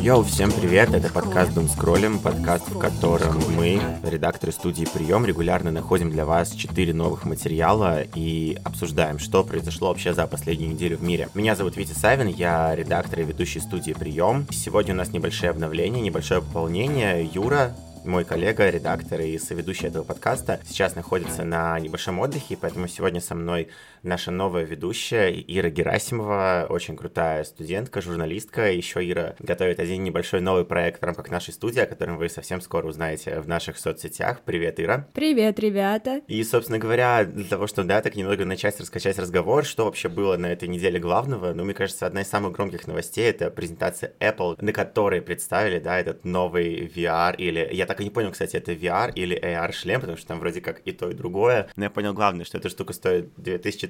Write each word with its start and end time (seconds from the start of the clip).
Йоу, 0.00 0.22
всем 0.22 0.52
привет, 0.52 0.94
это 0.94 1.12
подкаст 1.12 1.52
Дум 1.52 1.68
Скроллим, 1.68 2.20
подкаст, 2.20 2.68
в 2.68 2.78
котором 2.78 3.42
мы, 3.56 3.80
редакторы 4.04 4.52
студии 4.52 4.84
Прием, 4.84 5.26
регулярно 5.26 5.72
находим 5.72 6.12
для 6.12 6.24
вас 6.24 6.52
4 6.52 6.94
новых 6.94 7.24
материала 7.24 8.02
и 8.14 8.56
обсуждаем, 8.62 9.18
что 9.18 9.42
произошло 9.42 9.88
вообще 9.88 10.14
за 10.14 10.28
последнюю 10.28 10.70
неделю 10.70 10.98
в 10.98 11.02
мире. 11.02 11.28
Меня 11.34 11.56
зовут 11.56 11.76
Витя 11.76 11.94
Савин, 11.94 12.28
я 12.28 12.72
редактор 12.76 13.18
и 13.20 13.24
ведущий 13.24 13.58
студии 13.58 13.94
Прием. 13.94 14.46
Сегодня 14.52 14.94
у 14.94 14.96
нас 14.96 15.12
небольшое 15.12 15.50
обновление, 15.50 16.00
небольшое 16.00 16.40
пополнение. 16.40 17.28
Юра, 17.32 17.74
мой 18.06 18.24
коллега, 18.24 18.70
редактор 18.70 19.20
и 19.20 19.38
соведущий 19.38 19.88
этого 19.88 20.04
подкаста, 20.04 20.60
сейчас 20.66 20.94
находится 20.94 21.44
на 21.44 21.78
небольшом 21.80 22.20
отдыхе, 22.20 22.56
поэтому 22.56 22.86
сегодня 22.88 23.20
со 23.20 23.34
мной 23.34 23.68
наша 24.06 24.30
новая 24.30 24.64
ведущая 24.64 25.32
Ира 25.32 25.68
Герасимова, 25.68 26.66
очень 26.68 26.96
крутая 26.96 27.44
студентка, 27.44 28.00
журналистка. 28.00 28.70
Еще 28.70 29.00
Ира 29.10 29.34
готовит 29.40 29.80
один 29.80 30.04
небольшой 30.04 30.40
новый 30.40 30.64
проект 30.64 31.02
в 31.02 31.04
рамках 31.04 31.28
нашей 31.30 31.52
студии, 31.52 31.80
о 31.80 31.86
котором 31.86 32.16
вы 32.16 32.28
совсем 32.28 32.60
скоро 32.60 32.86
узнаете 32.86 33.40
в 33.40 33.48
наших 33.48 33.78
соцсетях. 33.78 34.40
Привет, 34.44 34.80
Ира. 34.80 35.08
Привет, 35.12 35.58
ребята. 35.58 36.22
И, 36.28 36.42
собственно 36.44 36.78
говоря, 36.78 37.24
для 37.24 37.44
того, 37.44 37.66
чтобы, 37.66 37.88
да, 37.88 38.00
так 38.00 38.14
немного 38.14 38.44
начать 38.44 38.80
раскачать 38.80 39.18
разговор, 39.18 39.64
что 39.64 39.84
вообще 39.84 40.08
было 40.08 40.36
на 40.36 40.46
этой 40.46 40.68
неделе 40.68 40.98
главного, 40.98 41.52
ну, 41.52 41.64
мне 41.64 41.74
кажется, 41.74 42.06
одна 42.06 42.22
из 42.22 42.28
самых 42.28 42.52
громких 42.52 42.86
новостей— 42.86 43.24
это 43.28 43.50
презентация 43.50 44.12
Apple, 44.20 44.56
на 44.62 44.72
которой 44.72 45.20
представили, 45.20 45.80
да, 45.80 45.98
этот 45.98 46.24
новый 46.24 46.86
VR, 46.86 47.34
или, 47.36 47.68
я 47.72 47.86
так 47.86 48.00
и 48.00 48.04
не 48.04 48.10
понял, 48.10 48.30
кстати, 48.30 48.56
это 48.56 48.72
VR 48.72 49.12
или 49.14 49.36
AR-шлем, 49.36 50.00
потому 50.00 50.16
что 50.16 50.28
там 50.28 50.38
вроде 50.38 50.60
как 50.60 50.80
и 50.84 50.92
то, 50.92 51.10
и 51.10 51.14
другое. 51.14 51.68
Но 51.74 51.84
я 51.84 51.90
понял 51.90 52.14
главное, 52.14 52.44
что 52.44 52.58
эта 52.58 52.68
штука 52.68 52.92
стоит 52.92 53.32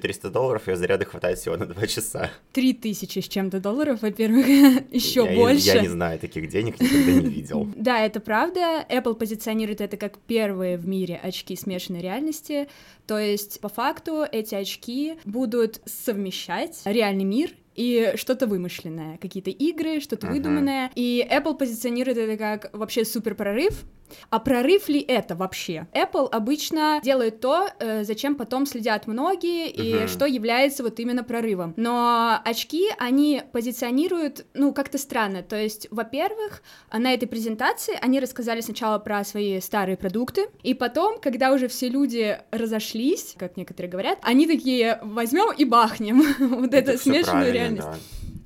2300 0.07 0.29
долларов, 0.29 0.67
и 0.67 0.75
заряда 0.75 1.05
хватает 1.05 1.37
всего 1.37 1.57
на 1.57 1.65
2 1.65 1.87
часа. 1.87 2.31
3000 2.53 3.19
с 3.19 3.27
чем-то 3.27 3.59
долларов, 3.59 4.01
во-первых, 4.01 4.47
еще 4.91 5.25
я, 5.25 5.35
больше. 5.35 5.67
Я 5.67 5.81
не 5.81 5.87
знаю 5.89 6.19
таких 6.19 6.49
денег, 6.49 6.79
никогда 6.79 7.11
не 7.11 7.29
видел. 7.29 7.67
Да, 7.77 7.99
это 7.99 8.19
правда. 8.19 8.85
Apple 8.89 9.15
позиционирует 9.15 9.81
это 9.81 9.97
как 9.97 10.17
первые 10.19 10.77
в 10.77 10.87
мире 10.87 11.19
очки 11.21 11.55
смешанной 11.55 12.01
реальности. 12.01 12.67
То 13.05 13.17
есть, 13.17 13.61
по 13.61 13.69
факту, 13.69 14.25
эти 14.29 14.55
очки 14.55 15.15
будут 15.25 15.81
совмещать 15.85 16.81
реальный 16.85 17.23
мир 17.23 17.51
и 17.75 18.13
что-то 18.15 18.47
вымышленное, 18.47 19.17
какие-то 19.19 19.51
игры, 19.51 20.01
что-то 20.01 20.27
uh-huh. 20.27 20.31
выдуманное. 20.31 20.91
И 20.95 21.25
Apple 21.29 21.57
позиционирует 21.57 22.17
это 22.17 22.37
как 22.37 22.69
вообще 22.73 23.05
супер 23.05 23.35
прорыв. 23.35 23.85
А 24.29 24.39
прорыв 24.39 24.89
ли 24.89 24.99
это 24.99 25.35
вообще? 25.35 25.87
Apple 25.93 26.29
обычно 26.29 26.99
делает 27.03 27.39
то, 27.39 27.69
э, 27.79 28.03
зачем 28.03 28.35
потом 28.35 28.65
следят 28.65 29.07
многие, 29.07 29.69
и 29.69 29.93
uh-huh. 29.93 30.07
что 30.07 30.25
является 30.25 30.83
вот 30.83 30.99
именно 30.99 31.23
прорывом. 31.23 31.73
Но 31.77 32.39
очки 32.43 32.87
они 32.97 33.43
позиционируют, 33.51 34.45
ну, 34.53 34.73
как-то 34.73 34.97
странно. 34.97 35.43
То 35.43 35.55
есть, 35.55 35.87
во-первых, 35.91 36.63
на 36.91 37.13
этой 37.13 37.27
презентации 37.27 37.97
они 38.01 38.19
рассказали 38.19 38.61
сначала 38.61 38.97
про 38.99 39.23
свои 39.23 39.59
старые 39.61 39.97
продукты, 39.97 40.47
и 40.63 40.73
потом, 40.73 41.19
когда 41.19 41.51
уже 41.51 41.67
все 41.67 41.89
люди 41.89 42.39
разошлись, 42.51 43.35
как 43.37 43.55
некоторые 43.55 43.91
говорят, 43.91 44.19
они 44.23 44.47
такие 44.47 44.99
возьмем 45.03 45.51
и 45.51 45.63
бахнем 45.63 46.23
вот 46.39 46.73
это 46.73 46.97
смешанную 46.97 47.53
реальность 47.53 47.67
реальность. 47.67 47.87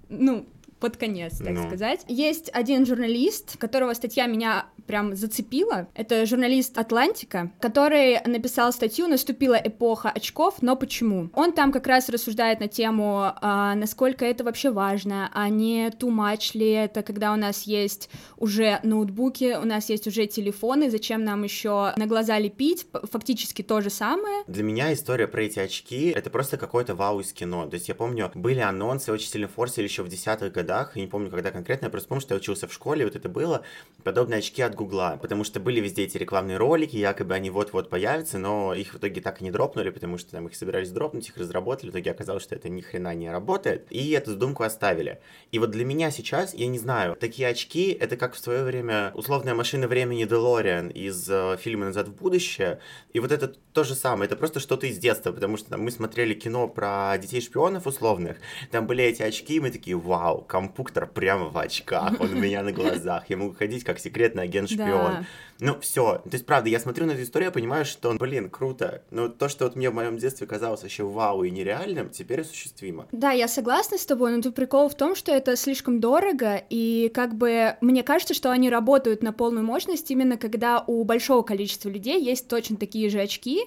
Да. 0.10 0.16
Ну, 0.18 0.46
под 0.80 0.98
конец, 0.98 1.38
так 1.38 1.54
ну. 1.54 1.68
сказать. 1.68 2.02
Есть 2.08 2.50
один 2.54 2.86
журналист, 2.86 3.58
которого 3.58 3.94
статья 3.94 4.26
меня 4.26 4.66
прям 4.92 5.16
зацепила. 5.16 5.88
Это 5.96 6.26
журналист 6.26 6.78
Атлантика, 6.78 7.50
который 7.62 8.20
написал 8.26 8.74
статью 8.74 9.08
«Наступила 9.08 9.56
эпоха 9.56 10.10
очков, 10.10 10.56
но 10.60 10.76
почему?». 10.76 11.30
Он 11.34 11.54
там 11.54 11.72
как 11.72 11.88
раз 11.88 12.10
рассуждает 12.10 12.60
на 12.60 12.68
тему, 12.68 13.32
а, 13.42 13.74
насколько 13.76 14.26
это 14.26 14.44
вообще 14.44 14.70
важно, 14.70 15.32
а 15.34 15.48
не 15.48 15.88
too 15.92 16.10
much 16.10 16.58
ли 16.58 16.70
это, 16.72 17.04
когда 17.04 17.32
у 17.32 17.38
нас 17.38 17.64
есть 17.64 18.10
уже 18.36 18.82
ноутбуки, 18.84 19.56
у 19.56 19.64
нас 19.66 19.88
есть 19.88 20.08
уже 20.08 20.26
телефоны, 20.26 20.92
зачем 20.92 21.24
нам 21.24 21.44
еще 21.44 21.94
на 21.96 22.06
глаза 22.06 22.38
лепить, 22.38 22.86
фактически 23.10 23.62
то 23.62 23.80
же 23.80 23.90
самое. 23.90 24.44
Для 24.48 24.64
меня 24.64 24.92
история 24.92 25.30
про 25.30 25.44
эти 25.44 25.60
очки— 25.60 26.10
это 26.16 26.30
просто 26.30 26.58
какое-то 26.58 26.96
вау 26.96 27.22
из 27.22 27.32
кино. 27.32 27.66
То 27.68 27.76
есть 27.76 27.88
я 27.88 27.96
помню, 27.96 28.30
были 28.36 28.60
анонсы 28.60 29.14
очень 29.14 29.30
сильно 29.30 29.48
форсили 29.48 29.86
еще 29.86 30.04
в 30.04 30.10
десятых 30.10 30.52
годах, 30.52 30.98
я 30.98 31.02
не 31.02 31.08
помню, 31.08 31.30
когда 31.30 31.52
конкретно, 31.52 31.86
я 31.86 31.90
просто 31.90 32.10
помню, 32.10 32.22
что 32.22 32.34
я 32.34 32.40
учился 32.40 32.68
в 32.68 32.74
школе, 32.74 33.06
вот 33.06 33.16
это 33.16 33.30
было, 33.30 33.64
подобные 34.04 34.40
очки 34.40 34.62
от 34.62 34.76
Гугла, 34.82 35.20
потому 35.22 35.44
что 35.44 35.60
были 35.60 35.80
везде 35.80 36.04
эти 36.04 36.18
рекламные 36.18 36.58
ролики, 36.58 36.98
якобы 36.98 37.36
они 37.36 37.50
вот-вот 37.50 37.90
появятся, 37.90 38.40
но 38.40 38.74
их 38.74 38.94
в 38.94 38.98
итоге 38.98 39.22
так 39.22 39.42
и 39.42 39.44
не 39.44 39.52
дропнули, 39.52 39.92
потому 39.92 40.18
что 40.18 40.32
там 40.32 40.48
их 40.48 40.56
собирались 40.56 40.90
дропнуть, 40.90 41.30
их 41.30 41.38
разработали, 41.38 41.90
в 41.90 41.94
итоге 41.94 42.12
оказалось, 42.12 42.44
что 42.44 42.56
это 42.56 42.70
ни 42.70 42.82
хрена 42.82 43.14
не 43.14 43.30
работает, 43.30 43.86
и 43.92 44.12
эту 44.12 44.32
задумку 44.32 44.64
оставили. 44.64 45.20
И 45.52 45.60
вот 45.60 45.72
для 45.72 45.86
меня 45.86 46.10
сейчас, 46.12 46.54
я 46.54 46.68
не 46.68 46.80
знаю, 46.80 47.16
такие 47.20 47.48
очки, 47.48 47.92
это 47.92 48.18
как 48.18 48.34
в 48.34 48.40
свое 48.40 48.64
время 48.64 49.12
условная 49.14 49.54
машина 49.54 49.88
времени 49.88 50.26
DeLorean 50.26 50.92
из 50.92 51.30
э, 51.30 51.58
фильма 51.60 51.86
«Назад 51.86 52.08
в 52.08 52.16
будущее», 52.16 52.80
и 53.14 53.20
вот 53.20 53.32
это 53.32 53.54
то 53.74 53.84
же 53.84 53.96
самое, 53.96 54.26
это 54.26 54.36
просто 54.36 54.60
что-то 54.60 54.88
из 54.88 54.98
детства, 54.98 55.32
потому 55.32 55.58
что 55.58 55.70
там, 55.70 55.82
мы 55.82 55.92
смотрели 55.92 56.34
кино 56.34 56.68
про 56.68 57.18
детей-шпионов 57.18 57.86
условных, 57.86 58.38
там 58.72 58.88
были 58.88 59.04
эти 59.04 59.22
очки, 59.22 59.56
и 59.56 59.60
мы 59.60 59.70
такие, 59.70 59.98
вау, 59.98 60.42
компуктор 60.42 61.08
прямо 61.08 61.50
в 61.50 61.58
очках, 61.58 62.20
он 62.20 62.34
у 62.34 62.36
меня 62.36 62.64
на 62.64 62.72
глазах, 62.72 63.30
я 63.30 63.38
могу 63.38 63.54
ходить 63.54 63.84
как 63.84 64.00
секретный 64.00 64.44
агент 64.44 64.61
шпион. 64.68 65.12
Да. 65.12 65.26
Ну, 65.62 65.80
все. 65.80 66.22
То 66.24 66.30
есть, 66.32 66.46
правда, 66.48 66.70
я 66.70 66.80
смотрю 66.80 67.06
на 67.06 67.12
эту 67.12 67.22
историю, 67.22 67.48
я 67.50 67.52
понимаю, 67.52 67.86
что, 67.86 68.12
блин, 68.14 68.50
круто. 68.50 69.04
Но 69.12 69.30
то, 69.30 69.48
что 69.48 69.66
вот 69.66 69.76
мне 69.76 69.92
в 69.92 69.94
моем 69.94 70.18
детстве 70.18 70.48
казалось 70.48 70.84
еще 70.84 71.04
вау 71.04 71.44
и 71.44 71.52
нереальным, 71.52 72.10
теперь 72.10 72.42
осуществимо. 72.42 73.08
Да, 73.12 73.32
я 73.32 73.48
согласна 73.48 74.00
с 74.00 74.06
тобой, 74.06 74.36
но 74.36 74.42
тут 74.42 74.56
прикол 74.56 74.90
в 74.90 74.96
том, 74.96 75.16
что 75.16 75.32
это 75.32 75.56
слишком 75.56 76.00
дорого, 76.00 76.64
и 76.70 77.12
как 77.14 77.36
бы 77.36 77.76
мне 77.82 78.02
кажется, 78.02 78.34
что 78.34 78.50
они 78.50 78.72
работают 78.72 79.22
на 79.22 79.34
полную 79.34 79.64
мощность 79.64 80.10
именно 80.10 80.38
когда 80.38 80.84
у 80.88 81.04
большого 81.04 81.44
количества 81.44 81.90
людей 81.90 82.20
есть 82.20 82.48
точно 82.48 82.76
такие 82.78 83.10
же 83.10 83.20
очки, 83.20 83.62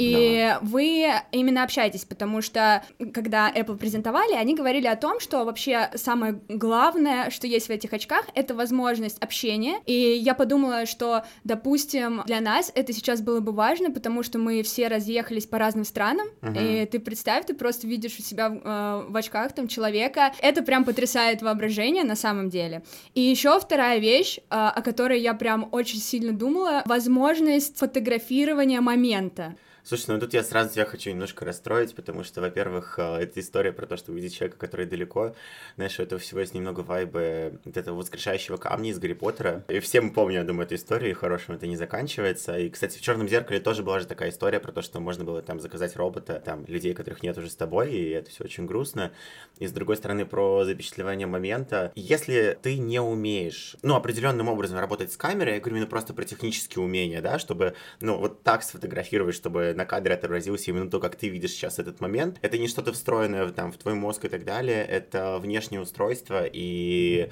и 0.00 0.48
да. 0.48 0.58
вы 0.62 1.12
именно 1.30 1.62
общаетесь, 1.62 2.06
потому 2.06 2.40
что 2.40 2.82
когда 3.12 3.52
Apple 3.52 3.76
презентовали, 3.76 4.32
они 4.32 4.54
говорили 4.54 4.86
о 4.86 4.96
том, 4.96 5.20
что 5.20 5.44
вообще 5.44 5.90
самое 5.94 6.40
главное, 6.48 7.28
что 7.28 7.46
есть 7.46 7.66
в 7.66 7.70
этих 7.70 7.92
очках, 7.92 8.24
это 8.34 8.54
возможность 8.54 9.18
общения. 9.22 9.80
И 9.84 9.92
я 9.92 10.34
подумала, 10.34 10.86
что, 10.86 11.24
допустим, 11.44 12.22
для 12.24 12.40
нас 12.40 12.72
это 12.74 12.94
сейчас 12.94 13.20
было 13.20 13.40
бы 13.40 13.52
важно, 13.52 13.90
потому 13.90 14.22
что 14.22 14.38
мы 14.38 14.62
все 14.62 14.88
разъехались 14.88 15.44
по 15.44 15.58
разным 15.58 15.84
странам, 15.84 16.28
uh-huh. 16.40 16.84
и 16.84 16.86
ты 16.86 16.98
представь, 16.98 17.44
ты 17.44 17.52
просто 17.52 17.86
видишь 17.86 18.18
у 18.18 18.22
себя 18.22 18.50
э, 18.50 19.04
в 19.06 19.14
очках 19.14 19.52
там 19.52 19.68
человека. 19.68 20.32
Это 20.40 20.62
прям 20.62 20.84
потрясает 20.84 21.42
воображение 21.42 22.04
на 22.04 22.16
самом 22.16 22.48
деле. 22.48 22.82
И 23.14 23.20
еще 23.20 23.60
вторая 23.60 23.98
вещь, 23.98 24.38
э, 24.38 24.42
о 24.48 24.80
которой 24.80 25.20
я 25.20 25.34
прям 25.34 25.68
очень 25.72 25.98
сильно 25.98 26.32
думала, 26.32 26.82
возможность 26.86 27.76
фотографирования 27.76 28.80
момента. 28.80 29.56
Слушай, 29.82 30.10
ну 30.10 30.20
тут 30.20 30.34
я 30.34 30.42
сразу 30.42 30.74
тебя 30.74 30.84
хочу 30.84 31.10
немножко 31.10 31.44
расстроить, 31.44 31.94
потому 31.94 32.22
что, 32.22 32.40
во-первых, 32.40 32.98
э, 32.98 33.22
это 33.22 33.40
история 33.40 33.72
про 33.72 33.86
то, 33.86 33.96
что 33.96 34.12
увидеть 34.12 34.36
человека, 34.36 34.58
который 34.58 34.86
далеко. 34.86 35.34
Знаешь, 35.76 35.98
у 35.98 36.02
этого 36.02 36.20
всего 36.20 36.40
есть 36.40 36.54
немного 36.54 36.80
вайбы 36.80 37.58
вот 37.64 37.76
этого 37.76 37.96
воскрешающего 37.96 38.56
камня 38.56 38.90
из 38.90 38.98
Гарри 38.98 39.14
Поттера. 39.14 39.64
И 39.68 39.80
все 39.80 40.00
мы 40.00 40.12
помним, 40.12 40.40
я 40.40 40.44
думаю, 40.44 40.66
эту 40.66 40.74
историю, 40.74 41.10
и 41.10 41.14
хорошим 41.14 41.54
это 41.54 41.66
не 41.66 41.76
заканчивается. 41.76 42.58
И, 42.58 42.68
кстати, 42.68 42.98
в 42.98 43.00
Черном 43.00 43.28
зеркале 43.28 43.60
тоже 43.60 43.82
была 43.82 44.00
же 44.00 44.06
такая 44.06 44.30
история 44.30 44.60
про 44.60 44.72
то, 44.72 44.82
что 44.82 45.00
можно 45.00 45.24
было 45.24 45.42
там 45.42 45.60
заказать 45.60 45.96
робота, 45.96 46.42
там, 46.44 46.64
людей, 46.66 46.94
которых 46.94 47.22
нет 47.22 47.36
уже 47.38 47.50
с 47.50 47.56
тобой, 47.56 47.92
и 47.92 48.10
это 48.10 48.30
все 48.30 48.44
очень 48.44 48.66
грустно. 48.66 49.12
И 49.58 49.66
с 49.66 49.72
другой 49.72 49.96
стороны, 49.96 50.26
про 50.26 50.64
запечатлевание 50.64 51.26
момента. 51.26 51.92
Если 51.94 52.58
ты 52.62 52.78
не 52.78 53.00
умеешь, 53.00 53.76
ну, 53.82 53.94
определенным 53.94 54.48
образом 54.48 54.78
работать 54.78 55.12
с 55.12 55.16
камерой, 55.16 55.54
я 55.54 55.60
говорю 55.60 55.76
именно 55.76 55.90
просто 55.90 56.14
про 56.14 56.24
технические 56.24 56.84
умения, 56.84 57.20
да, 57.20 57.38
чтобы, 57.38 57.74
ну, 58.00 58.18
вот 58.18 58.42
так 58.42 58.62
сфотографировать, 58.62 59.34
чтобы 59.34 59.69
на 59.74 59.84
кадре 59.84 60.14
отобразился 60.14 60.70
именно 60.70 60.90
то, 60.90 61.00
как 61.00 61.16
ты 61.16 61.28
видишь 61.28 61.52
сейчас 61.52 61.78
этот 61.78 62.00
момент. 62.00 62.38
Это 62.42 62.58
не 62.58 62.68
что-то 62.68 62.92
встроенное 62.92 63.48
там 63.50 63.72
в 63.72 63.76
твой 63.76 63.94
мозг 63.94 64.24
и 64.24 64.28
так 64.28 64.44
далее, 64.44 64.84
это 64.84 65.38
внешнее 65.38 65.80
устройство, 65.80 66.44
и 66.44 67.30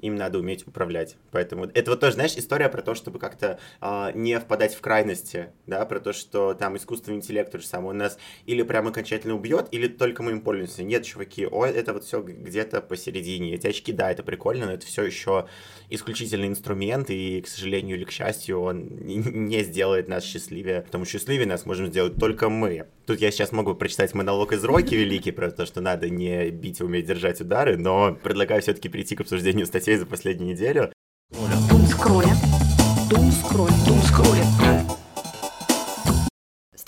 им 0.00 0.16
надо 0.16 0.38
уметь 0.38 0.66
управлять. 0.66 1.16
Поэтому 1.30 1.66
это 1.66 1.90
вот 1.90 2.00
тоже, 2.00 2.14
знаешь, 2.14 2.34
история 2.36 2.68
про 2.68 2.82
то, 2.82 2.94
чтобы 2.94 3.18
как-то 3.18 3.58
э, 3.80 4.10
не 4.14 4.38
впадать 4.38 4.74
в 4.74 4.80
крайности, 4.80 5.50
да, 5.66 5.84
про 5.86 6.00
то, 6.00 6.12
что 6.12 6.54
там 6.54 6.76
искусственный 6.76 7.18
интеллект 7.18 7.52
то 7.52 7.58
же 7.58 7.66
самое 7.66 7.90
у 7.90 7.98
нас 7.98 8.18
или 8.46 8.62
прям 8.62 8.88
окончательно 8.88 9.34
убьет, 9.34 9.68
или 9.70 9.88
только 9.88 10.22
мы 10.22 10.32
им 10.32 10.40
пользуемся. 10.40 10.82
Нет, 10.82 11.04
чуваки, 11.04 11.46
о, 11.46 11.66
это 11.66 11.92
вот 11.92 12.04
все 12.04 12.22
где-то 12.22 12.80
посередине. 12.80 13.54
Эти 13.54 13.66
очки, 13.66 13.92
да, 13.92 14.10
это 14.10 14.22
прикольно, 14.22 14.66
но 14.66 14.72
это 14.72 14.86
все 14.86 15.04
еще 15.04 15.48
исключительный 15.88 16.48
инструмент, 16.48 17.10
и, 17.10 17.40
к 17.40 17.48
сожалению 17.48 17.96
или 17.96 18.04
к 18.04 18.10
счастью, 18.10 18.60
он 18.60 18.86
не 19.04 19.62
сделает 19.62 20.08
нас 20.08 20.24
счастливее, 20.24 20.82
потому 20.82 21.04
что 21.04 21.18
счастливее 21.18 21.46
нас 21.46 21.66
можем 21.66 21.86
сделать 21.86 22.16
только 22.16 22.48
мы. 22.48 22.86
Тут 23.10 23.20
я 23.20 23.32
сейчас 23.32 23.50
могу 23.50 23.74
прочитать 23.74 24.14
монолог 24.14 24.52
из 24.52 24.62
Рокки 24.62 24.94
великий 24.94 25.32
про 25.32 25.50
то, 25.50 25.66
что 25.66 25.80
надо 25.80 26.08
не 26.08 26.50
бить 26.50 26.80
уметь 26.80 27.06
держать 27.06 27.40
удары, 27.40 27.76
но 27.76 28.14
предлагаю 28.14 28.62
все-таки 28.62 28.88
прийти 28.88 29.16
к 29.16 29.22
обсуждению 29.22 29.66
статей 29.66 29.96
за 29.96 30.06
последнюю 30.06 30.52
неделю. 30.52 30.92
Дум 31.68 31.86
скролля. 31.88 32.36
Дум 33.10 33.32
скролля. 33.32 33.74
Дум 33.84 34.00
скролля. 34.02 34.44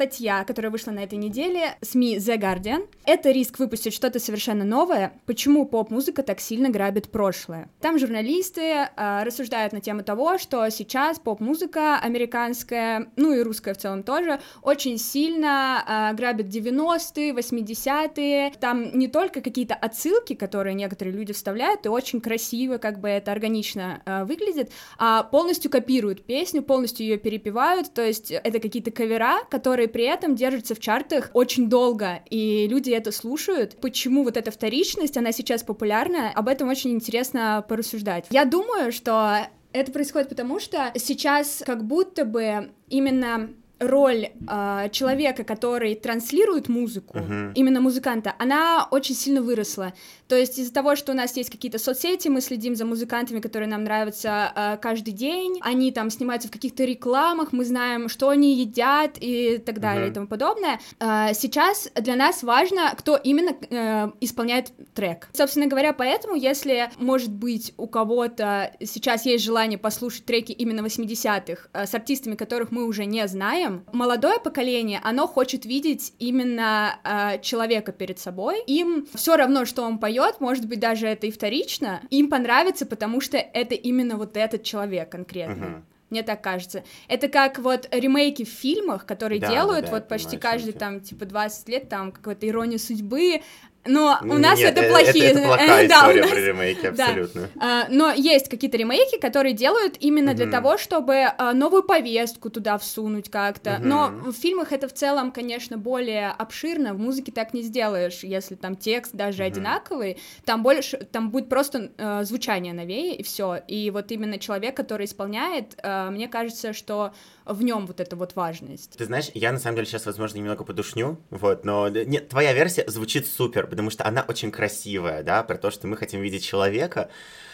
Статья, 0.03 0.43
которая 0.43 0.73
вышла 0.73 0.91
на 0.91 1.05
этой 1.05 1.17
неделе, 1.17 1.77
СМИ 1.81 2.17
The 2.17 2.37
Guardian. 2.37 2.89
Это 3.05 3.31
риск 3.31 3.61
выпустить 3.61 3.95
что-то 3.95 4.19
совершенно 4.19 4.65
новое. 4.65 5.13
Почему 5.27 5.65
поп-музыка 5.65 6.25
так 6.25 6.41
сильно 6.41 6.71
грабит 6.71 7.13
прошлое? 7.13 7.71
Там 7.81 8.01
журналисты 8.01 8.63
э, 8.63 9.23
рассуждают 9.23 9.73
на 9.73 9.81
тему 9.81 10.03
того, 10.03 10.39
что 10.39 10.69
сейчас 10.71 11.21
поп-музыка 11.21 12.01
американская, 12.01 13.13
ну 13.15 13.33
и 13.33 13.43
русская 13.43 13.75
в 13.75 13.79
целом 13.79 14.03
тоже, 14.03 14.41
очень 14.63 14.99
сильно 14.99 15.85
э, 16.13 16.17
грабит 16.17 16.47
90-е, 16.47 17.33
80-е. 17.33 18.55
Там 18.59 18.99
не 18.99 19.07
только 19.07 19.41
какие-то 19.41 19.75
отсылки, 19.75 20.35
которые 20.35 20.75
некоторые 20.75 21.15
люди 21.15 21.33
вставляют, 21.33 21.87
и 21.87 21.89
очень 21.89 22.21
красиво, 22.21 22.79
как 22.79 22.99
бы 22.99 23.09
это 23.09 23.31
органично 23.31 24.03
э, 24.05 24.25
выглядит, 24.25 24.73
а 24.99 25.23
полностью 25.23 25.71
копируют 25.71 26.25
песню, 26.25 26.61
полностью 26.61 27.07
ее 27.07 27.19
перепевают, 27.19 27.95
то 27.95 28.05
есть 28.05 28.33
это 28.33 28.59
какие-то 28.59 28.91
кавера, 28.91 29.45
которые 29.49 29.92
при 29.93 30.05
этом 30.05 30.35
держатся 30.35 30.75
в 30.75 30.81
чартах 30.81 31.31
очень 31.35 31.69
долго, 31.69 32.23
и 32.31 32.67
люди 32.69 32.91
это 32.91 33.13
слушают. 33.13 33.77
Почему 33.81 34.25
вот 34.25 34.37
эта 34.37 34.51
вторичность, 34.51 35.17
она 35.17 35.33
сейчас 35.33 35.63
популярна, 35.63 36.31
об 36.31 36.49
этом 36.49 36.69
очень 36.69 36.93
интересно 36.93 37.65
порассуждать. 37.69 38.27
Я 38.31 38.45
думаю, 38.45 38.93
что 38.93 39.47
это 39.73 39.93
происходит 39.93 40.29
потому, 40.29 40.61
что 40.61 40.93
сейчас 40.97 41.63
как 41.65 41.85
будто 41.85 42.25
бы 42.25 42.71
именно 42.89 43.51
роль 43.83 44.29
э, 44.49 44.89
человека, 44.93 45.45
который 45.45 45.95
транслирует 45.95 46.69
музыку, 46.69 47.19
uh-huh. 47.19 47.53
именно 47.55 47.81
музыканта, 47.81 48.35
она 48.39 48.87
очень 48.91 49.15
сильно 49.15 49.43
выросла. 49.43 49.93
То 50.33 50.39
есть 50.39 50.59
из-за 50.59 50.73
того, 50.73 50.97
что 50.97 51.13
у 51.13 51.15
нас 51.15 51.37
есть 51.37 51.51
какие-то 51.51 51.79
соцсети, 51.79 52.29
мы 52.29 52.41
следим 52.41 52.75
за 52.75 52.87
музыкантами, 52.87 53.39
которые 53.41 53.69
нам 53.69 53.85
нравятся 53.85 54.51
э, 54.57 54.79
каждый 54.81 55.11
день, 55.11 55.59
они 55.61 55.93
там 55.93 56.09
снимаются 56.09 56.49
в 56.49 56.51
каких-то 56.51 56.85
рекламах, 56.85 57.53
мы 57.53 57.67
знаем, 57.67 58.09
что 58.09 58.31
они 58.31 58.55
едят 58.55 59.19
и 59.21 59.59
так 59.59 59.79
далее 59.79 60.07
uh-huh. 60.07 60.11
и 60.11 60.15
тому 60.15 60.27
подобное. 60.27 60.81
Э, 61.01 61.35
сейчас 61.35 61.91
для 61.97 62.17
нас 62.17 62.43
важно, 62.43 62.95
кто 62.97 63.17
именно 63.17 63.51
э, 63.69 64.09
исполняет 64.23 64.73
трек. 64.95 65.29
Собственно 65.35 65.67
говоря, 65.67 65.93
поэтому, 65.93 66.35
если, 66.35 66.91
может 66.97 67.31
быть, 67.31 67.75
у 67.77 67.87
кого-то 67.87 68.73
сейчас 68.81 69.27
есть 69.27 69.45
желание 69.45 69.79
послушать 69.79 70.25
треки 70.25 70.53
именно 70.53 70.81
80-х 70.81 71.69
э, 71.75 71.87
с 71.87 71.95
артистами, 71.95 72.37
которых 72.37 72.71
мы 72.71 72.87
уже 72.87 73.05
не 73.05 73.29
знаем, 73.29 73.85
молодое 73.93 74.41
поколение, 74.41 74.99
оно 75.05 75.27
хочет 75.27 75.67
видеть 75.67 76.15
именно 76.19 76.99
э, 77.05 77.39
человека 77.43 77.93
перед 77.93 78.19
собой. 78.19 78.63
Им 78.67 79.07
все 79.13 79.37
равно, 79.37 79.67
что 79.67 79.83
он 79.83 79.99
поет, 79.99 80.22
может 80.41 80.67
быть, 80.67 80.81
даже 80.81 81.07
это 81.07 81.27
и 81.27 81.31
вторично, 81.31 82.03
им 82.11 82.29
понравится, 82.29 82.87
потому 82.87 83.21
что 83.21 83.37
это 83.37 83.75
именно 83.75 84.17
вот 84.17 84.37
этот 84.37 84.63
человек 84.63 85.11
конкретно. 85.11 85.65
Uh-huh. 85.65 85.83
Мне 86.13 86.23
так 86.23 86.43
кажется. 86.43 86.85
Это 87.09 87.29
как 87.29 87.59
вот 87.59 87.89
ремейки 87.91 88.45
в 88.45 88.49
фильмах, 88.49 89.07
которые 89.07 89.41
да, 89.41 89.51
делают 89.51 89.87
да, 89.87 89.93
вот 89.93 90.09
почти 90.09 90.37
каждый 90.37 90.75
там, 90.75 91.01
типа, 91.01 91.25
20 91.25 91.69
лет, 91.71 91.89
там, 91.89 92.13
какой-то 92.13 92.47
ирония 92.47 92.77
судьбы, 92.77 93.41
но 93.85 94.19
у 94.23 94.35
нас 94.35 94.59
Нет, 94.59 94.77
это 94.77 94.89
плохие. 94.89 95.27
Это, 95.27 95.39
это 95.41 95.49
плохая 95.49 95.89
да, 95.89 95.97
история 95.97 96.21
нас... 96.23 96.31
про 96.31 96.41
ремейки, 96.41 96.87
абсолютно. 96.93 97.49
Да. 97.55 97.87
но 97.91 98.13
есть 98.13 98.49
какие-то 98.49 98.77
ремейки, 98.77 99.19
которые 99.19 99.55
делают 99.55 99.97
именно 99.99 100.35
для 100.35 100.47
того, 100.47 100.79
чтобы 100.79 101.25
а, 101.37 101.53
новую 101.53 101.83
повестку 101.83 102.51
туда 102.51 102.79
всунуть 102.79 103.31
как-то. 103.31 103.79
Но 103.81 104.13
в 104.27 104.33
фильмах 104.33 104.73
это 104.73 104.89
в 104.89 104.93
целом, 104.93 105.33
конечно, 105.33 105.79
более 105.79 106.29
обширно. 106.29 106.95
В 106.95 106.99
музыке 106.99 107.33
так 107.33 107.55
не 107.55 107.63
сделаешь, 107.63 108.21
если 108.23 108.55
там 108.55 108.77
текст 108.77 109.15
даже 109.15 109.43
одинаковый. 109.43 110.19
Там 110.45 110.63
больше, 110.63 110.99
там 110.99 111.31
будет 111.31 111.49
просто 111.49 111.91
э, 111.97 112.25
звучание 112.25 112.73
новее 112.73 113.17
и 113.17 113.23
все. 113.23 113.61
И 113.67 113.91
вот 113.91 114.13
именно 114.13 114.39
человек, 114.39 114.77
который 114.77 115.07
исполняет, 115.07 115.75
э, 115.83 116.11
мне 116.11 116.29
кажется, 116.29 116.73
что 116.73 117.13
в 117.45 117.63
нем 117.63 117.87
вот 117.87 118.01
эта 118.01 118.17
вот 118.17 118.37
важность. 118.37 118.97
Ты 118.97 119.05
знаешь, 119.05 119.31
я 119.35 119.53
на 119.53 119.59
самом 119.59 119.77
деле 119.77 119.87
сейчас, 119.87 120.07
возможно, 120.07 120.39
немного 120.39 120.65
подушню, 120.65 121.19
вот, 121.31 121.65
но 121.65 121.89
нет, 121.89 122.29
твоя 122.29 122.53
версия 122.53 122.85
звучит 122.89 123.27
супер, 123.27 123.67
потому 123.67 123.91
что 123.91 124.07
она 124.07 124.25
очень 124.27 124.51
красивая, 124.51 125.23
да, 125.23 125.43
про 125.43 125.57
то, 125.57 125.71
что 125.71 125.87
мы 125.87 125.97
хотим 125.97 126.21
видеть 126.21 126.45
человека, 126.45 127.11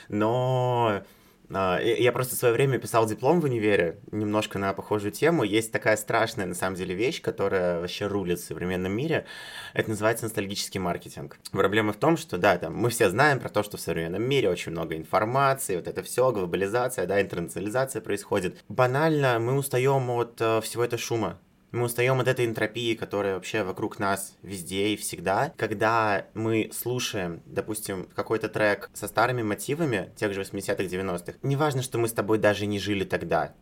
но 0.08 1.02
я 1.50 2.12
просто 2.12 2.36
в 2.36 2.38
свое 2.38 2.54
время 2.54 2.78
писал 2.78 3.06
диплом 3.06 3.40
в 3.40 3.44
универе, 3.44 3.98
немножко 4.12 4.58
на 4.58 4.72
похожую 4.74 5.12
тему. 5.12 5.44
Есть 5.44 5.72
такая 5.72 5.96
страшная, 5.96 6.46
на 6.46 6.54
самом 6.54 6.76
деле, 6.76 6.94
вещь, 6.94 7.22
которая 7.22 7.80
вообще 7.80 8.06
рулит 8.06 8.38
в 8.38 8.44
современном 8.44 8.92
мире. 8.92 9.24
Это 9.72 9.90
называется 9.90 10.24
ностальгический 10.24 10.78
маркетинг. 10.78 11.38
Проблема 11.52 11.92
в 11.92 11.96
том, 11.96 12.16
что, 12.16 12.36
да, 12.36 12.58
там, 12.58 12.74
мы 12.74 12.90
все 12.90 13.08
знаем 13.08 13.40
про 13.40 13.48
то, 13.48 13.62
что 13.62 13.76
в 13.76 13.80
современном 13.80 14.22
мире 14.22 14.50
очень 14.50 14.72
много 14.72 14.96
информации, 14.96 15.76
вот 15.76 15.88
это 15.88 16.02
все, 16.02 16.30
глобализация, 16.32 17.06
да, 17.06 17.20
интернационализация 17.20 18.02
происходит. 18.02 18.62
Банально 18.68 19.38
мы 19.38 19.56
устаем 19.56 20.10
от 20.10 20.40
uh, 20.40 20.60
всего 20.60 20.84
этого 20.84 21.00
шума, 21.00 21.38
мы 21.70 21.85
устаем 21.85 22.19
от 22.20 22.29
этой 22.29 22.47
энтропии, 22.47 22.94
которая 22.94 23.35
вообще 23.35 23.62
вокруг 23.62 23.99
нас 23.99 24.37
везде 24.43 24.88
и 24.88 24.97
всегда. 24.97 25.53
Когда 25.56 26.26
мы 26.35 26.70
слушаем, 26.73 27.43
допустим, 27.47 28.09
какой-то 28.15 28.49
трек 28.49 28.91
со 28.94 29.06
старыми 29.06 29.43
мотивами, 29.43 30.11
тех 30.17 30.32
же 30.32 30.41
80-х, 30.41 30.82
90-х, 30.82 31.38
неважно, 31.43 31.82
что 31.82 31.99
мы 31.99 32.09
с 32.09 32.12
тобой 32.12 32.38
даже 32.38 32.67
не 32.67 32.79
жили 32.79 33.05
тогда, 33.05 33.55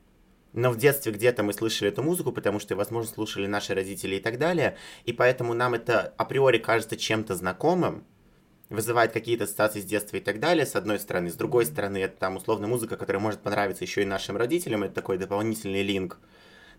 но 0.52 0.70
в 0.70 0.78
детстве 0.78 1.12
где-то 1.12 1.42
мы 1.42 1.52
слышали 1.52 1.90
эту 1.90 2.02
музыку, 2.02 2.32
потому 2.32 2.60
что, 2.60 2.76
возможно, 2.76 3.12
слушали 3.12 3.46
наши 3.46 3.74
родители 3.74 4.16
и 4.16 4.20
так 4.20 4.38
далее, 4.38 4.76
и 5.04 5.12
поэтому 5.12 5.52
нам 5.52 5.74
это 5.74 6.14
априори 6.16 6.58
кажется 6.58 6.96
чем-то 6.96 7.34
знакомым, 7.34 8.04
вызывает 8.68 9.12
какие-то 9.12 9.44
ассоциации 9.44 9.80
с 9.80 9.84
детства 9.84 10.16
и 10.16 10.20
так 10.20 10.40
далее, 10.40 10.66
с 10.66 10.74
одной 10.74 10.98
стороны. 10.98 11.30
С 11.30 11.34
другой 11.34 11.66
стороны, 11.66 11.98
это 11.98 12.16
там 12.16 12.36
условно 12.36 12.66
музыка, 12.66 12.96
которая 12.96 13.22
может 13.22 13.40
понравиться 13.40 13.84
еще 13.84 14.02
и 14.02 14.06
нашим 14.06 14.36
родителям, 14.36 14.82
это 14.82 14.94
такой 14.94 15.18
дополнительный 15.18 15.82
линк 15.82 16.18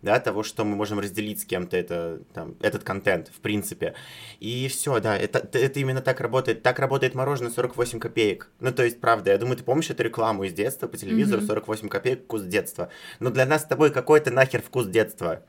да, 0.01 0.19
того, 0.19 0.43
что 0.43 0.63
мы 0.63 0.75
можем 0.75 0.99
разделить 0.99 1.41
с 1.41 1.45
кем-то 1.45 1.77
это, 1.77 2.21
там, 2.33 2.55
этот 2.61 2.83
контент, 2.83 3.29
в 3.29 3.39
принципе. 3.39 3.93
И 4.39 4.67
все, 4.67 4.99
да, 4.99 5.17
это, 5.17 5.39
это 5.39 5.79
именно 5.79 6.01
так 6.01 6.21
работает. 6.21 6.63
Так 6.63 6.79
работает 6.79 7.15
мороженое 7.15 7.51
48 7.51 7.99
копеек. 7.99 8.49
Ну, 8.59 8.71
то 8.71 8.83
есть, 8.83 8.99
правда, 8.99 9.31
я 9.31 9.37
думаю, 9.37 9.57
ты 9.57 9.63
помнишь 9.63 9.89
эту 9.89 10.03
рекламу 10.03 10.43
из 10.43 10.53
детства 10.53 10.87
по 10.87 10.97
телевизору, 10.97 11.41
mm-hmm. 11.41 11.47
48 11.47 11.89
копеек, 11.89 12.23
вкус 12.23 12.43
детства. 12.43 12.89
Но 13.19 13.29
для 13.29 13.45
нас 13.45 13.63
с 13.63 13.65
тобой 13.65 13.91
какой-то 13.91 14.31
нахер 14.31 14.61
вкус 14.61 14.87
детства. 14.87 15.43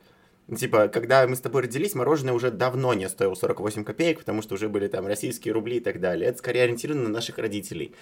Типа, 0.56 0.89
когда 0.89 1.27
мы 1.27 1.37
с 1.37 1.41
тобой 1.41 1.62
родились, 1.62 1.95
мороженое 1.95 2.33
уже 2.33 2.50
давно 2.50 2.95
не 2.95 3.06
стоило 3.11 3.35
48 3.35 3.85
копеек, 3.85 4.21
потому 4.21 4.41
что 4.41 4.55
уже 4.55 4.71
были 4.71 4.89
там 4.89 5.06
российские 5.06 5.53
рубли 5.53 5.77
и 5.77 5.81
так 5.81 6.00
далее. 6.00 6.31
Это 6.31 6.39
скорее 6.39 6.62
ориентировано 6.62 7.05
на 7.05 7.11
наших 7.11 7.37
родителей. 7.37 7.95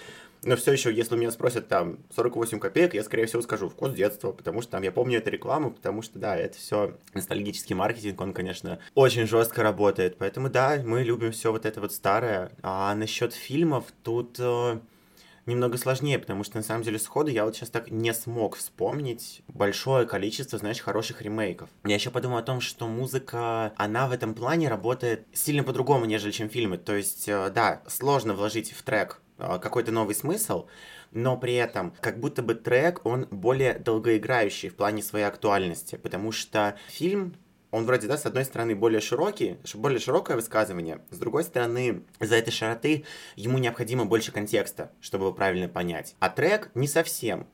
Но 0.44 0.54
все 0.54 0.72
еще, 0.72 0.94
если 0.94 1.16
меня 1.16 1.32
спросят 1.32 1.66
там 1.66 1.98
48 2.14 2.60
копеек, 2.60 2.94
я 2.94 3.02
скорее 3.02 3.26
всего 3.26 3.42
скажу 3.42 3.68
вкус 3.68 3.92
детства, 3.92 4.30
потому 4.30 4.62
что 4.62 4.72
там 4.72 4.84
я 4.84 4.92
помню 4.92 5.18
эту 5.18 5.30
рекламу, 5.30 5.72
потому 5.72 6.02
что 6.02 6.20
да, 6.20 6.36
это 6.36 6.56
все 6.56 6.96
ностальгический 7.14 7.74
маркетинг, 7.74 8.20
он, 8.20 8.32
конечно, 8.32 8.78
очень 8.94 9.26
жестко 9.26 9.64
работает. 9.64 10.16
Поэтому 10.18 10.48
да, 10.48 10.80
мы 10.84 11.02
любим 11.02 11.32
все 11.32 11.50
вот 11.50 11.66
это 11.66 11.80
вот 11.80 11.92
старое. 11.92 12.52
А 12.62 12.94
насчет 12.94 13.32
фильмов 13.32 13.86
тут 14.04 14.36
э, 14.38 14.78
немного 15.46 15.78
сложнее, 15.78 16.18
потому 16.18 16.44
что 16.44 16.56
на 16.56 16.62
самом 16.62 16.82
деле 16.82 16.98
сходу 16.98 17.30
я 17.30 17.44
вот 17.44 17.56
сейчас 17.56 17.70
так 17.70 17.90
не 17.90 18.12
смог 18.12 18.56
вспомнить 18.56 19.42
большое 19.48 20.06
количество, 20.06 20.58
знаешь, 20.58 20.80
хороших 20.80 21.22
ремейков. 21.22 21.70
Я 21.84 21.94
еще 21.94 22.10
подумал 22.10 22.38
о 22.38 22.42
том, 22.42 22.60
что 22.60 22.86
музыка, 22.86 23.72
она 23.76 24.08
в 24.08 24.12
этом 24.12 24.34
плане 24.34 24.68
работает 24.68 25.26
сильно 25.32 25.62
по-другому, 25.62 26.04
нежели 26.04 26.32
чем 26.32 26.48
фильмы. 26.48 26.78
То 26.78 26.94
есть, 26.94 27.28
э, 27.28 27.50
да, 27.54 27.82
сложно 27.86 28.34
вложить 28.34 28.72
в 28.72 28.82
трек 28.82 29.20
э, 29.38 29.58
какой-то 29.62 29.92
новый 29.92 30.14
смысл, 30.14 30.66
но 31.12 31.36
при 31.36 31.54
этом 31.54 31.94
как 32.00 32.18
будто 32.20 32.42
бы 32.42 32.54
трек, 32.54 33.04
он 33.04 33.26
более 33.30 33.74
долгоиграющий 33.78 34.68
в 34.68 34.74
плане 34.76 35.02
своей 35.02 35.24
актуальности, 35.24 35.96
потому 35.96 36.32
что 36.32 36.76
фильм 36.88 37.36
он 37.76 37.84
вроде, 37.84 38.08
да, 38.08 38.16
с 38.16 38.24
одной 38.24 38.46
стороны 38.46 38.74
более 38.74 39.02
широкий, 39.02 39.58
более 39.74 40.00
широкое 40.00 40.36
высказывание, 40.36 41.02
с 41.10 41.18
другой 41.18 41.44
стороны, 41.44 42.04
за 42.20 42.36
этой 42.36 42.50
широты 42.50 43.04
ему 43.36 43.58
необходимо 43.58 44.06
больше 44.06 44.32
контекста, 44.32 44.92
чтобы 45.02 45.26
его 45.26 45.34
правильно 45.34 45.68
понять. 45.68 46.16
А 46.18 46.30
трек 46.30 46.70
не 46.74 46.88
совсем. 46.88 47.46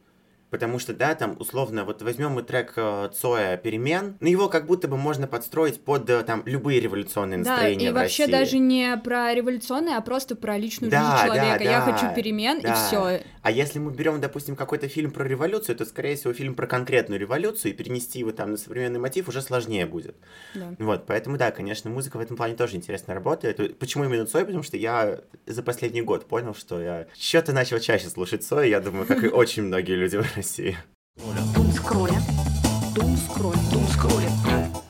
Потому 0.52 0.78
что, 0.78 0.92
да, 0.92 1.14
там, 1.14 1.34
условно, 1.38 1.86
вот 1.86 2.02
возьмем 2.02 2.32
мы 2.32 2.42
трек 2.42 2.74
э, 2.76 3.08
Цоя 3.14 3.56
«Перемен», 3.56 4.18
но 4.20 4.28
его 4.28 4.50
как 4.50 4.66
будто 4.66 4.86
бы 4.86 4.98
можно 4.98 5.26
подстроить 5.26 5.82
под, 5.82 6.10
э, 6.10 6.22
там, 6.24 6.42
любые 6.44 6.78
революционные 6.78 7.38
настроения 7.38 7.86
Да, 7.86 7.90
и 7.90 8.02
вообще 8.02 8.24
России. 8.24 8.32
даже 8.38 8.58
не 8.58 8.98
про 8.98 9.32
революционные, 9.32 9.96
а 9.96 10.02
просто 10.02 10.36
про 10.36 10.58
личную 10.58 10.90
да, 10.90 11.00
жизнь 11.00 11.24
человека. 11.24 11.58
Да, 11.58 11.64
Я 11.64 11.86
да, 11.86 11.92
хочу 11.92 12.14
перемен, 12.14 12.60
да. 12.60 12.70
и 12.70 12.74
все. 12.74 13.22
А 13.40 13.50
если 13.50 13.78
мы 13.78 13.92
берем, 13.92 14.20
допустим, 14.20 14.54
какой-то 14.54 14.88
фильм 14.88 15.10
про 15.10 15.24
революцию, 15.24 15.74
то, 15.74 15.86
скорее 15.86 16.16
всего, 16.16 16.34
фильм 16.34 16.54
про 16.54 16.66
конкретную 16.66 17.18
революцию, 17.18 17.72
и 17.72 17.74
перенести 17.74 18.18
его 18.18 18.32
там 18.32 18.50
на 18.50 18.56
современный 18.58 19.00
мотив 19.00 19.28
уже 19.28 19.40
сложнее 19.40 19.86
будет. 19.86 20.16
Да. 20.54 20.74
Вот, 20.78 21.06
поэтому, 21.06 21.38
да, 21.38 21.50
конечно, 21.50 21.88
музыка 21.88 22.18
в 22.18 22.20
этом 22.20 22.36
плане 22.36 22.56
тоже 22.56 22.76
интересно 22.76 23.14
работает. 23.14 23.78
Почему 23.78 24.04
именно 24.04 24.26
Цой? 24.26 24.44
Потому 24.44 24.62
что 24.62 24.76
я 24.76 25.20
за 25.46 25.62
последний 25.62 26.02
год 26.02 26.26
понял, 26.26 26.54
что 26.54 26.78
я 26.78 27.06
что-то 27.18 27.54
начал 27.54 27.78
чаще 27.80 28.08
слушать 28.08 28.44
Цой, 28.44 28.68
я 28.68 28.80
думаю, 28.80 29.06
как 29.06 29.24
и 29.24 29.28
очень 29.28 29.62
многие 29.62 29.96
люди 29.96 30.18
в 30.18 30.41
России. 30.42 30.76
Дум 31.54 31.70
скролля. 31.70 32.20
Дум 32.96 33.16
скролля. 33.16 33.60
Дум 33.72 33.86
скролля 33.86 34.81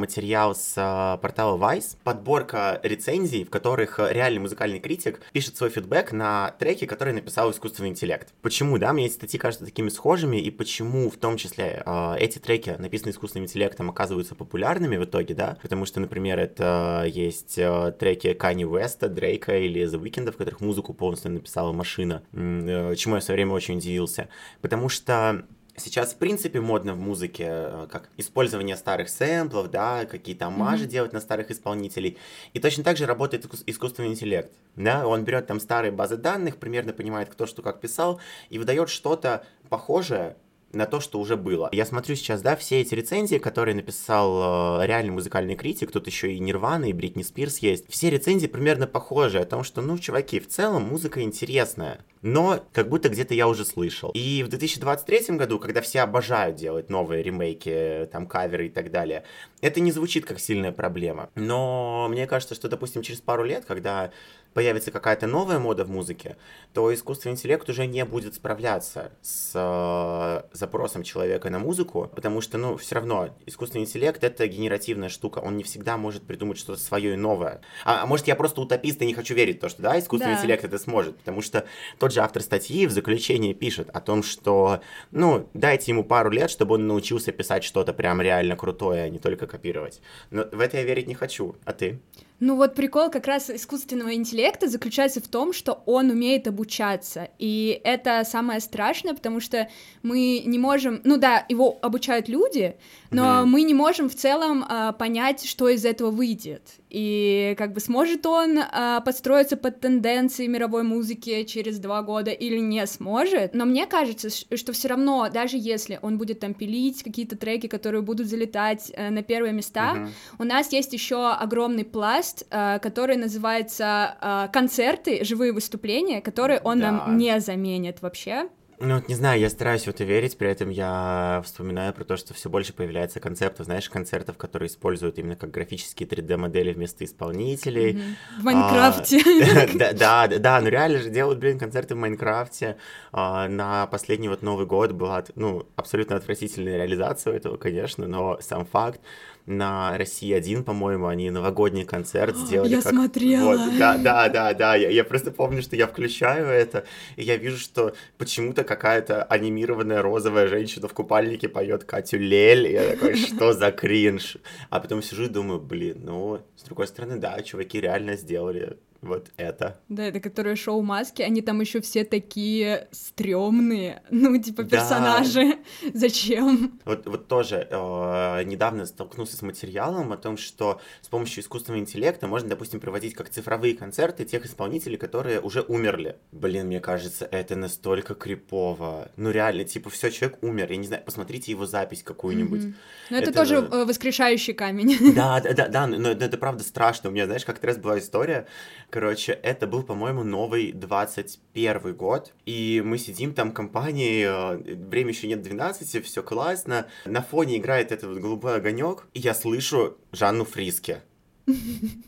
материал 0.00 0.54
с 0.54 0.74
э, 0.76 1.20
портала 1.22 1.56
Vice, 1.56 1.96
подборка 2.02 2.80
рецензий, 2.82 3.44
в 3.44 3.50
которых 3.50 3.98
реальный 3.98 4.40
музыкальный 4.40 4.80
критик 4.80 5.20
пишет 5.32 5.56
свой 5.56 5.70
фидбэк 5.70 6.12
на 6.12 6.54
треки, 6.58 6.86
которые 6.86 7.14
написал 7.14 7.50
искусственный 7.50 7.90
интеллект. 7.90 8.34
Почему, 8.42 8.78
да, 8.78 8.92
мне 8.92 9.06
эти 9.06 9.14
статьи 9.14 9.38
кажутся 9.38 9.64
такими 9.64 9.88
схожими, 9.88 10.38
и 10.38 10.50
почему 10.50 11.10
в 11.10 11.16
том 11.16 11.36
числе 11.36 11.82
э, 11.84 12.16
эти 12.18 12.38
треки, 12.38 12.74
написанные 12.78 13.12
искусственным 13.12 13.44
интеллектом, 13.44 13.90
оказываются 13.90 14.34
популярными 14.34 14.96
в 14.96 15.04
итоге, 15.04 15.34
да, 15.34 15.58
потому 15.62 15.84
что, 15.84 16.00
например, 16.00 16.38
это 16.38 17.04
есть 17.06 17.54
треки 17.54 18.28
Kanye 18.28 18.64
West, 18.64 19.06
Дрейка 19.08 19.58
или 19.58 19.82
The 19.82 20.00
Weeknd, 20.00 20.30
в 20.32 20.36
которых 20.36 20.60
музыку 20.60 20.94
полностью 20.94 21.30
написала 21.30 21.72
машина, 21.72 22.22
э, 22.32 22.94
чему 22.96 23.16
я 23.16 23.20
в 23.20 23.24
свое 23.24 23.36
время 23.36 23.52
очень 23.52 23.76
удивился, 23.76 24.28
потому 24.60 24.88
что 24.88 25.44
Сейчас, 25.80 26.12
в 26.12 26.16
принципе, 26.16 26.60
модно 26.60 26.94
в 26.94 26.98
музыке 26.98 27.46
э, 27.48 27.86
как 27.90 28.10
использование 28.18 28.76
старых 28.76 29.08
сэмплов, 29.08 29.70
да, 29.70 30.04
какие-то 30.04 30.46
омажи 30.46 30.84
mm-hmm. 30.84 30.88
делать 30.88 31.12
на 31.12 31.20
старых 31.20 31.50
исполнителей. 31.50 32.18
И 32.52 32.60
точно 32.60 32.84
так 32.84 32.96
же 32.96 33.06
работает 33.06 33.46
искусственный 33.66 34.10
интеллект. 34.10 34.52
Да, 34.76 35.06
он 35.06 35.24
берет 35.24 35.46
там 35.46 35.58
старые 35.58 35.90
базы 35.90 36.16
данных, 36.16 36.58
примерно 36.58 36.92
понимает, 36.92 37.30
кто 37.30 37.46
что 37.46 37.62
как 37.62 37.80
писал, 37.80 38.20
и 38.50 38.58
выдает 38.58 38.90
что-то 38.90 39.44
похожее, 39.68 40.36
на 40.72 40.86
то, 40.86 41.00
что 41.00 41.18
уже 41.18 41.36
было. 41.36 41.68
Я 41.72 41.84
смотрю 41.84 42.16
сейчас, 42.16 42.42
да, 42.42 42.56
все 42.56 42.80
эти 42.80 42.94
рецензии, 42.94 43.36
которые 43.36 43.74
написал 43.74 44.80
э, 44.80 44.86
реальный 44.86 45.12
музыкальный 45.12 45.56
критик, 45.56 45.90
тут 45.90 46.06
еще 46.06 46.32
и 46.32 46.38
Нирвана, 46.38 46.86
и 46.86 46.92
Бритни 46.92 47.22
Спирс 47.22 47.58
есть. 47.58 47.84
Все 47.88 48.10
рецензии 48.10 48.46
примерно 48.46 48.86
похожи 48.86 49.38
о 49.38 49.44
том, 49.44 49.64
что, 49.64 49.82
ну, 49.82 49.98
чуваки, 49.98 50.40
в 50.40 50.48
целом 50.48 50.82
музыка 50.82 51.22
интересная, 51.22 52.04
но 52.22 52.64
как 52.72 52.88
будто 52.88 53.08
где-то 53.08 53.34
я 53.34 53.48
уже 53.48 53.64
слышал. 53.64 54.10
И 54.14 54.42
в 54.42 54.48
2023 54.48 55.36
году, 55.36 55.58
когда 55.58 55.80
все 55.80 56.00
обожают 56.00 56.56
делать 56.56 56.90
новые 56.90 57.22
ремейки, 57.22 58.08
там, 58.12 58.26
каверы 58.26 58.66
и 58.66 58.70
так 58.70 58.90
далее, 58.90 59.24
это 59.60 59.80
не 59.80 59.92
звучит 59.92 60.24
как 60.24 60.38
сильная 60.40 60.72
проблема. 60.72 61.30
Но 61.34 62.08
мне 62.10 62.26
кажется, 62.26 62.54
что, 62.54 62.68
допустим, 62.68 63.02
через 63.02 63.20
пару 63.20 63.44
лет, 63.44 63.64
когда 63.64 64.12
появится 64.54 64.90
какая-то 64.90 65.26
новая 65.26 65.58
мода 65.58 65.84
в 65.84 65.90
музыке, 65.90 66.36
то 66.72 66.92
искусственный 66.92 67.34
интеллект 67.34 67.68
уже 67.68 67.86
не 67.86 68.04
будет 68.04 68.34
справляться 68.34 69.12
с 69.22 69.52
э, 69.54 70.42
запросом 70.52 71.02
человека 71.02 71.50
на 71.50 71.58
музыку, 71.58 72.10
потому 72.14 72.40
что, 72.40 72.58
ну, 72.58 72.76
все 72.76 72.96
равно 72.96 73.30
искусственный 73.46 73.84
интеллект— 73.84 74.22
это 74.24 74.46
генеративная 74.46 75.08
штука, 75.08 75.38
он 75.38 75.56
не 75.56 75.62
всегда 75.62 75.96
может 75.96 76.22
придумать 76.22 76.58
что-то 76.58 76.80
свое 76.80 77.14
и 77.14 77.16
новое. 77.16 77.60
А, 77.84 78.02
а 78.02 78.06
может, 78.06 78.26
я 78.26 78.36
просто 78.36 78.60
утопист 78.60 79.00
и 79.02 79.06
не 79.06 79.14
хочу 79.14 79.34
верить 79.34 79.58
в 79.58 79.60
то, 79.60 79.68
что, 79.68 79.82
да, 79.82 79.98
искусственный 79.98 80.34
да. 80.34 80.40
интеллект 80.40 80.64
это 80.64 80.78
сможет, 80.78 81.16
потому 81.18 81.42
что 81.42 81.66
тот 81.98 82.12
же 82.12 82.20
автор 82.20 82.42
статьи 82.42 82.86
в 82.86 82.90
заключении 82.90 83.52
пишет 83.52 83.88
о 83.90 84.00
том, 84.00 84.22
что, 84.22 84.80
ну, 85.10 85.48
дайте 85.54 85.92
ему 85.92 86.04
пару 86.04 86.30
лет, 86.30 86.50
чтобы 86.50 86.74
он 86.74 86.86
научился 86.86 87.32
писать 87.32 87.64
что-то 87.64 87.92
прям 87.92 88.20
реально 88.20 88.56
крутое, 88.56 89.04
а 89.04 89.08
не 89.08 89.18
только 89.18 89.46
копировать. 89.46 90.00
Но 90.30 90.46
в 90.50 90.60
это 90.60 90.78
я 90.78 90.82
верить 90.82 91.06
не 91.06 91.14
хочу. 91.14 91.56
А 91.64 91.72
ты? 91.72 92.00
Ну 92.40 92.56
вот 92.56 92.74
прикол 92.74 93.10
как 93.10 93.26
раз 93.26 93.50
искусственного 93.50 94.14
интеллекта 94.14 94.66
заключается 94.66 95.20
в 95.20 95.28
том, 95.28 95.52
что 95.52 95.82
он 95.84 96.10
умеет 96.10 96.48
обучаться, 96.48 97.28
и 97.38 97.80
это 97.84 98.24
самое 98.24 98.60
страшное, 98.60 99.14
потому 99.14 99.40
что 99.40 99.68
мы 100.02 100.42
не 100.46 100.58
можем, 100.58 101.02
ну 101.04 101.18
да, 101.18 101.44
его 101.50 101.78
обучают 101.82 102.28
люди, 102.28 102.76
но 103.10 103.24
mm-hmm. 103.24 103.44
мы 103.44 103.62
не 103.62 103.74
можем 103.74 104.08
в 104.08 104.14
целом 104.14 104.64
а, 104.66 104.92
понять, 104.92 105.44
что 105.44 105.68
из 105.68 105.84
этого 105.84 106.10
выйдет, 106.10 106.79
и 106.90 107.54
как 107.56 107.72
бы 107.72 107.80
сможет 107.80 108.26
он 108.26 108.58
а, 108.58 109.00
подстроиться 109.00 109.56
под 109.56 109.80
тенденции 109.80 110.46
мировой 110.46 110.82
музыки 110.82 111.44
через 111.44 111.78
два 111.78 112.02
года 112.02 112.30
или 112.32 112.58
не 112.58 112.86
сможет, 112.86 113.54
но 113.54 113.64
мне 113.64 113.86
кажется, 113.86 114.28
что 114.30 114.72
все 114.72 114.88
равно, 114.88 115.28
даже 115.32 115.56
если 115.56 115.98
он 116.02 116.18
будет 116.18 116.40
там 116.40 116.54
пилить 116.54 117.02
какие-то 117.02 117.36
треки, 117.36 117.68
которые 117.68 118.02
будут 118.02 118.26
залетать 118.26 118.92
а, 118.96 119.10
на 119.10 119.22
первые 119.22 119.52
места, 119.52 119.94
mm-hmm. 119.94 120.10
у 120.38 120.44
нас 120.44 120.72
есть 120.72 120.92
еще 120.92 121.30
огромный 121.30 121.84
пласт 121.84 122.46
э, 122.50 122.78
который 122.80 123.16
называется 123.16 124.16
э, 124.20 124.48
«Концерты, 124.52 125.24
живые 125.24 125.52
выступления», 125.52 126.20
которые 126.20 126.60
он 126.60 126.80
да. 126.80 126.90
нам 126.90 127.18
не 127.18 127.38
заменит 127.40 128.02
вообще. 128.02 128.48
Ну, 128.82 128.94
вот 128.94 129.08
не 129.08 129.14
знаю, 129.14 129.38
я 129.38 129.50
стараюсь 129.50 129.82
в 129.82 129.88
это 129.88 130.04
верить, 130.04 130.38
при 130.38 130.48
этом 130.48 130.70
я 130.70 131.42
вспоминаю 131.44 131.92
про 131.92 132.04
то, 132.04 132.16
что 132.16 132.32
все 132.32 132.48
больше 132.48 132.72
появляется 132.72 133.20
концептов, 133.20 133.66
знаешь, 133.66 133.90
концертов, 133.90 134.38
которые 134.38 134.68
используют 134.68 135.18
именно 135.18 135.36
как 135.36 135.50
графические 135.50 136.08
3D-модели 136.08 136.72
вместо 136.72 137.04
исполнителей. 137.04 137.92
Mm-hmm. 137.92 138.40
В 138.40 138.44
Майнкрафте. 138.44 139.20
Да, 139.80 139.92
да, 139.92 140.38
да, 140.38 140.60
ну 140.60 140.68
реально 140.68 140.98
же 140.98 141.10
делают, 141.10 141.38
блин, 141.38 141.58
концерты 141.58 141.94
в 141.94 141.98
Майнкрафте. 141.98 142.78
А, 143.12 143.48
на 143.48 143.86
последний 143.86 144.28
вот 144.28 144.42
Новый 144.42 144.64
год 144.64 144.92
была, 144.92 145.24
ну, 145.34 145.66
абсолютно 145.76 146.16
отвратительная 146.16 146.78
реализация 146.78 147.34
этого, 147.34 147.58
конечно, 147.58 148.06
но 148.06 148.38
сам 148.40 148.64
факт, 148.64 149.00
на 149.46 149.96
России 149.96 150.32
один, 150.32 150.64
по-моему, 150.64 151.06
они 151.06 151.30
новогодний 151.30 151.84
концерт 151.84 152.36
сделали. 152.36 152.70
Я 152.70 152.82
как... 152.82 152.92
смотрела. 152.92 153.44
Вот, 153.44 153.78
да, 153.78 153.96
да, 153.98 154.28
да, 154.28 154.54
да. 154.54 154.74
Я, 154.74 154.90
я 154.90 155.04
просто 155.04 155.30
помню, 155.30 155.62
что 155.62 155.76
я 155.76 155.86
включаю 155.86 156.46
это, 156.46 156.84
и 157.16 157.22
я 157.22 157.36
вижу, 157.36 157.58
что 157.58 157.94
почему-то 158.18 158.64
какая-то 158.64 159.22
анимированная 159.24 160.02
розовая 160.02 160.46
женщина 160.48 160.88
в 160.88 160.94
купальнике 160.94 161.48
поет 161.48 161.84
Катю 161.84 162.18
Лель. 162.18 162.66
И 162.66 162.72
я 162.72 162.90
такой, 162.90 163.14
что 163.16 163.52
за 163.52 163.72
кринж? 163.72 164.36
А 164.68 164.80
потом 164.80 165.02
сижу 165.02 165.24
и 165.24 165.28
думаю, 165.28 165.60
блин, 165.60 166.02
ну, 166.04 166.40
с 166.56 166.62
другой 166.62 166.86
стороны, 166.86 167.16
да, 167.16 167.40
чуваки 167.42 167.80
реально 167.80 168.16
сделали 168.16 168.78
вот 169.02 169.30
это. 169.36 169.78
Да, 169.88 170.04
это 170.04 170.20
которые 170.20 170.56
шоу 170.56 170.82
маски, 170.82 171.22
они 171.22 171.40
там 171.40 171.60
еще 171.60 171.80
все 171.80 172.04
такие 172.04 172.88
стрёмные, 172.90 174.02
ну, 174.10 174.40
типа 174.40 174.64
персонажи. 174.64 175.58
Да. 175.82 175.90
Зачем? 175.94 176.78
Вот, 176.84 177.06
вот 177.06 177.28
тоже 177.28 177.66
э, 177.70 178.42
недавно 178.44 178.86
столкнулся 178.86 179.36
с 179.36 179.42
материалом 179.42 180.12
о 180.12 180.16
том, 180.16 180.36
что 180.36 180.80
с 181.00 181.08
помощью 181.08 181.42
искусственного 181.42 181.80
интеллекта 181.80 182.26
можно, 182.26 182.48
допустим, 182.48 182.80
проводить 182.80 183.14
как 183.14 183.30
цифровые 183.30 183.74
концерты 183.74 184.24
тех 184.24 184.44
исполнителей, 184.44 184.98
которые 184.98 185.40
уже 185.40 185.62
умерли. 185.62 186.16
Блин, 186.32 186.66
мне 186.66 186.80
кажется, 186.80 187.26
это 187.30 187.56
настолько 187.56 188.14
крипово. 188.14 189.08
Ну, 189.16 189.30
реально, 189.30 189.64
типа, 189.64 189.88
все, 189.90 190.10
человек 190.10 190.38
умер. 190.42 190.70
Я 190.70 190.76
не 190.76 190.86
знаю, 190.86 191.02
посмотрите 191.04 191.52
его 191.52 191.66
запись 191.66 192.02
какую-нибудь. 192.02 192.60
Mm-hmm. 192.60 192.74
Ну, 193.10 193.16
это, 193.16 193.30
это 193.30 193.38
тоже 193.38 193.56
э, 193.56 193.84
воскрешающий 193.84 194.52
камень. 194.52 195.14
Да, 195.14 195.40
да, 195.40 195.52
да, 195.54 195.68
да, 195.68 195.86
но 195.86 196.10
это, 196.10 196.26
это 196.26 196.36
правда 196.36 196.62
страшно. 196.62 197.10
У 197.10 197.12
меня, 197.12 197.26
знаешь, 197.26 197.44
как-то 197.44 197.66
раз 197.66 197.78
была 197.78 197.98
история, 197.98 198.46
Короче, 198.90 199.32
это 199.32 199.68
был, 199.68 199.84
по-моему, 199.84 200.24
новый 200.24 200.72
21 200.72 201.94
год, 201.94 202.32
и 202.44 202.82
мы 202.84 202.98
сидим 202.98 203.34
там 203.34 203.52
компанией, 203.52 204.24
э, 204.24 204.56
время 204.74 205.10
еще 205.10 205.28
нет 205.28 205.42
12, 205.42 206.04
все 206.04 206.22
классно, 206.24 206.88
на 207.04 207.22
фоне 207.22 207.58
играет 207.58 207.92
этот 207.92 208.10
вот 208.10 208.18
голубой 208.18 208.56
огонек, 208.56 209.06
и 209.14 209.20
я 209.20 209.32
слышу 209.32 209.96
Жанну 210.10 210.44
Фриске. 210.44 211.02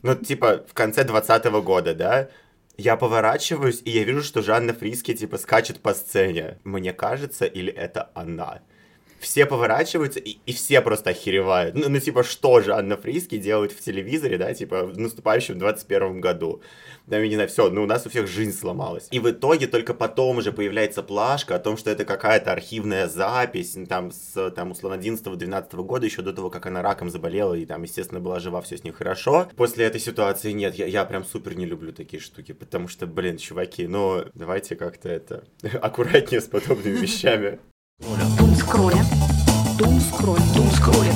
Ну, 0.02 0.14
типа, 0.14 0.64
в 0.68 0.74
конце 0.74 1.04
20 1.04 1.44
года, 1.62 1.94
да? 1.94 2.28
Я 2.76 2.96
поворачиваюсь, 2.96 3.82
и 3.84 3.90
я 3.90 4.04
вижу, 4.04 4.22
что 4.22 4.42
Жанна 4.42 4.72
Фриски, 4.72 5.14
типа, 5.14 5.38
скачет 5.38 5.80
по 5.80 5.94
сцене. 5.94 6.58
Мне 6.64 6.92
кажется, 6.92 7.44
или 7.44 7.72
это 7.72 8.10
она? 8.14 8.62
Все 9.23 9.47
поворачиваются, 9.47 10.19
и, 10.19 10.38
и 10.47 10.52
все 10.52 10.81
просто 10.81 11.11
охеревают. 11.11 11.76
Ну, 11.76 11.88
ну, 11.88 11.99
типа, 12.00 12.25
что 12.25 12.61
же 12.61 12.75
Анна 12.75 12.97
Фриски 12.97 13.38
делает 13.38 13.73
в 13.73 13.81
телевизоре, 13.81 14.37
да, 14.37 14.52
типа, 14.52 14.85
в 14.85 14.99
наступающем 14.99 15.59
21 15.59 16.21
году. 16.21 16.61
Да, 17.07 17.19
я 17.19 17.29
не 17.29 17.35
знаю, 17.35 17.49
все, 17.49 17.71
ну, 17.71 17.85
у 17.85 17.87
нас 17.87 18.05
у 18.05 18.11
всех 18.11 18.26
жизнь 18.26 18.52
сломалась. 18.52 19.09
И 19.11 19.21
в 19.21 19.31
итоге 19.31 19.69
только 19.69 19.95
потом 19.95 20.38
уже 20.38 20.52
появляется 20.52 21.02
плашка 21.02 21.55
о 21.55 21.59
том, 21.61 21.76
что 21.76 21.91
это 21.91 22.05
какая-то 22.05 22.52
архивная 22.52 23.07
запись, 23.09 23.76
там, 23.88 24.11
с, 24.11 24.50
там, 24.50 24.73
условно, 24.73 25.00
11-12 25.00 25.76
года, 25.85 26.05
еще 26.05 26.23
до 26.23 26.33
того, 26.33 26.50
как 26.50 26.67
она 26.67 26.83
раком 26.83 27.09
заболела, 27.09 27.55
и 27.55 27.64
там, 27.64 27.83
естественно, 27.83 28.21
была 28.21 28.41
жива, 28.41 28.61
все 28.61 28.76
с 28.76 28.85
ней 28.85 28.93
хорошо. 28.93 29.49
После 29.57 29.85
этой 29.85 30.00
ситуации 30.00 30.50
нет, 30.50 30.75
я, 30.75 30.87
я 30.87 31.05
прям 31.05 31.25
супер 31.25 31.57
не 31.57 31.64
люблю 31.64 31.93
такие 31.93 32.21
штуки, 32.21 32.52
потому 32.52 32.88
что, 32.88 33.07
блин, 33.07 33.37
чуваки, 33.37 33.87
ну, 33.87 34.25
давайте 34.35 34.75
как-то 34.75 35.09
это 35.09 35.45
аккуратнее 35.81 36.41
с 36.41 36.47
подобными 36.47 36.97
вещами. 36.97 37.61
Дум-скролля. 38.62 39.04
Дум-скроль. 39.76 40.38
Дум-скролля. 40.54 41.12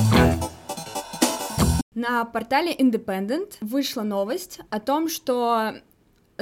На 1.95 2.25
портале 2.25 2.75
Independent 2.75 3.53
вышла 3.61 4.03
новость 4.03 4.59
о 4.71 4.81
том, 4.81 5.09
что 5.09 5.75